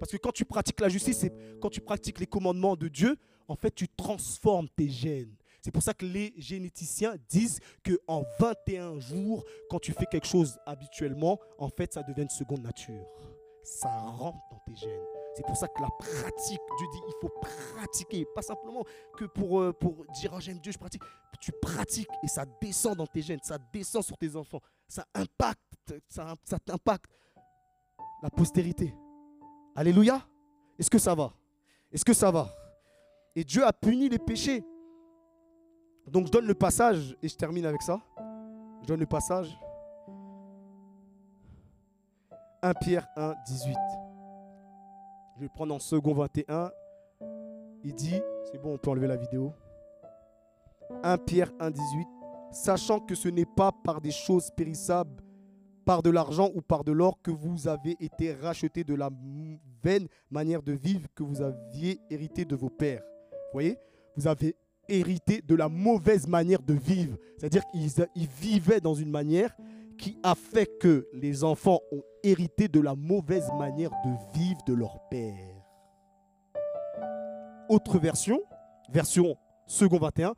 [0.00, 1.26] Parce que quand tu pratiques la justice,
[1.60, 5.36] quand tu pratiques les commandements de Dieu, en fait, tu transformes tes gènes.
[5.60, 10.26] C'est pour ça que les généticiens disent que en 21 jours, quand tu fais quelque
[10.26, 13.04] chose habituellement, en fait, ça devient une seconde nature.
[13.62, 15.04] Ça rentre dans tes gènes.
[15.36, 17.34] C'est pour ça que la pratique, Dieu dit, il faut
[17.74, 18.24] pratiquer.
[18.34, 21.02] Pas simplement que pour, euh, pour dire, oh, j'aime Dieu, je pratique.
[21.38, 24.62] Tu pratiques et ça descend dans tes gènes, ça descend sur tes enfants.
[24.88, 27.10] Ça impacte, ça t'impacte
[28.22, 28.94] la postérité.
[29.74, 30.20] Alléluia.
[30.78, 31.32] Est-ce que ça va?
[31.92, 32.48] Est-ce que ça va?
[33.34, 34.64] Et Dieu a puni les péchés.
[36.06, 38.00] Donc je donne le passage et je termine avec ça.
[38.82, 39.58] Je donne le passage.
[42.62, 43.76] 1 Pierre 1, 18.
[45.36, 46.70] Je vais prendre en second 21.
[47.84, 49.52] Il dit, c'est bon, on peut enlever la vidéo.
[51.02, 52.08] 1 Pierre 1, 18.
[52.50, 55.22] Sachant que ce n'est pas par des choses périssables,
[55.88, 59.08] par de l'argent ou par de l'or que vous avez été rachetés de la
[59.82, 63.00] vaine manière de vivre que vous aviez hérité de vos pères.
[63.32, 63.78] Vous voyez?
[64.14, 64.54] Vous avez
[64.86, 67.16] hérité de la mauvaise manière de vivre.
[67.38, 69.56] C'est-à-dire qu'ils vivaient dans une manière
[69.96, 74.74] qui a fait que les enfants ont hérité de la mauvaise manière de vivre de
[74.74, 75.56] leur père.
[77.70, 78.42] Autre version,
[78.90, 80.34] version second 21,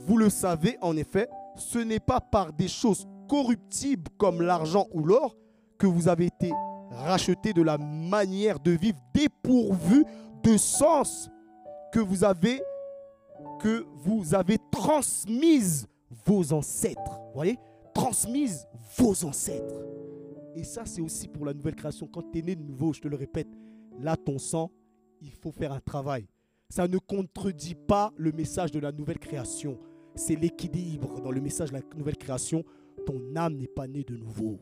[0.00, 5.02] vous le savez en effet, ce n'est pas par des choses corruptibles comme l'argent ou
[5.02, 5.38] l'or
[5.78, 6.52] que vous avez été
[6.90, 10.04] rachetés de la manière de vivre dépourvue
[10.42, 11.30] de sens
[11.94, 12.60] que vous avez
[13.58, 15.88] que vous avez transmise
[16.26, 17.20] vos ancêtres.
[17.28, 17.58] Vous voyez?
[17.94, 18.66] Transmise
[18.98, 19.82] vos ancêtres.
[20.54, 22.06] Et ça, c'est aussi pour la nouvelle création.
[22.06, 23.48] Quand tu es né de nouveau, je te le répète,
[23.98, 24.70] là, ton sang,
[25.22, 26.26] il faut faire un travail.
[26.68, 29.78] Ça ne contredit pas le message de la nouvelle création.
[30.14, 32.62] C'est l'équilibre dans le message de la nouvelle création.
[33.06, 34.58] Ton âme n'est pas née de nouveau.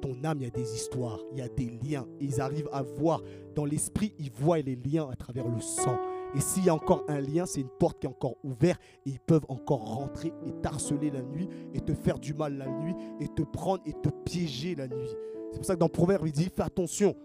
[0.00, 2.06] Ton âme, il y a des histoires, il y a des liens.
[2.20, 3.22] ils arrivent à voir
[3.54, 5.98] dans l'esprit, ils voient les liens à travers le sang.
[6.34, 9.10] Et s'il y a encore un lien, c'est une porte qui est encore ouverte et
[9.10, 12.94] ils peuvent encore rentrer et t'harceler la nuit et te faire du mal la nuit
[13.18, 15.08] et te prendre et te piéger la nuit.
[15.50, 17.16] C'est pour ça que dans Proverbe, il dit fais attention,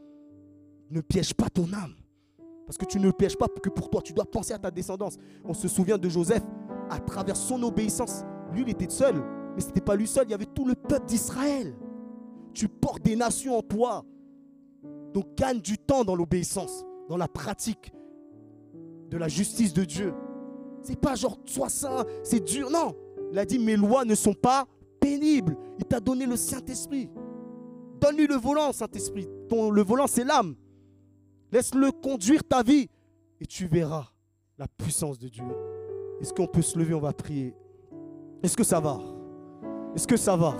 [0.89, 1.95] ne piège pas ton âme.
[2.65, 5.17] Parce que tu ne pièges pas que pour toi, tu dois penser à ta descendance.
[5.43, 6.43] On se souvient de Joseph,
[6.89, 8.23] à travers son obéissance.
[8.53, 9.15] Lui, il était seul,
[9.55, 11.75] mais ce n'était pas lui seul, il y avait tout le peuple d'Israël.
[12.53, 14.05] Tu portes des nations en toi.
[15.13, 17.93] Donc gagne du temps dans l'obéissance, dans la pratique
[19.09, 20.13] de la justice de Dieu.
[20.81, 22.69] C'est pas genre sois saint, c'est dur.
[22.69, 22.95] Non.
[23.31, 24.65] Il a dit mes lois ne sont pas
[24.99, 25.55] pénibles.
[25.79, 27.09] Il t'a donné le Saint-Esprit.
[27.99, 29.27] Donne-lui le volant, Saint-Esprit.
[29.51, 30.55] Le volant c'est l'âme.
[31.51, 32.89] Laisse-le conduire ta vie
[33.39, 34.07] et tu verras
[34.57, 35.45] la puissance de Dieu.
[36.19, 37.55] Est-ce qu'on peut se lever, on va prier.
[38.41, 38.99] Est-ce que ça va?
[39.95, 40.55] Est-ce que ça va?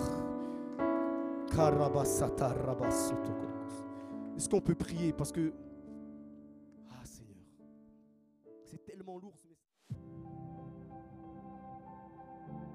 [4.36, 5.14] Est-ce qu'on peut prier?
[5.14, 5.54] Parce que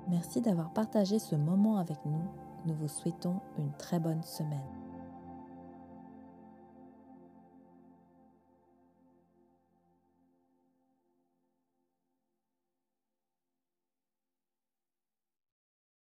[0.08, 2.22] Merci d'avoir partagé ce moment avec nous.
[2.64, 4.87] Nous vous souhaitons une très bonne semaine.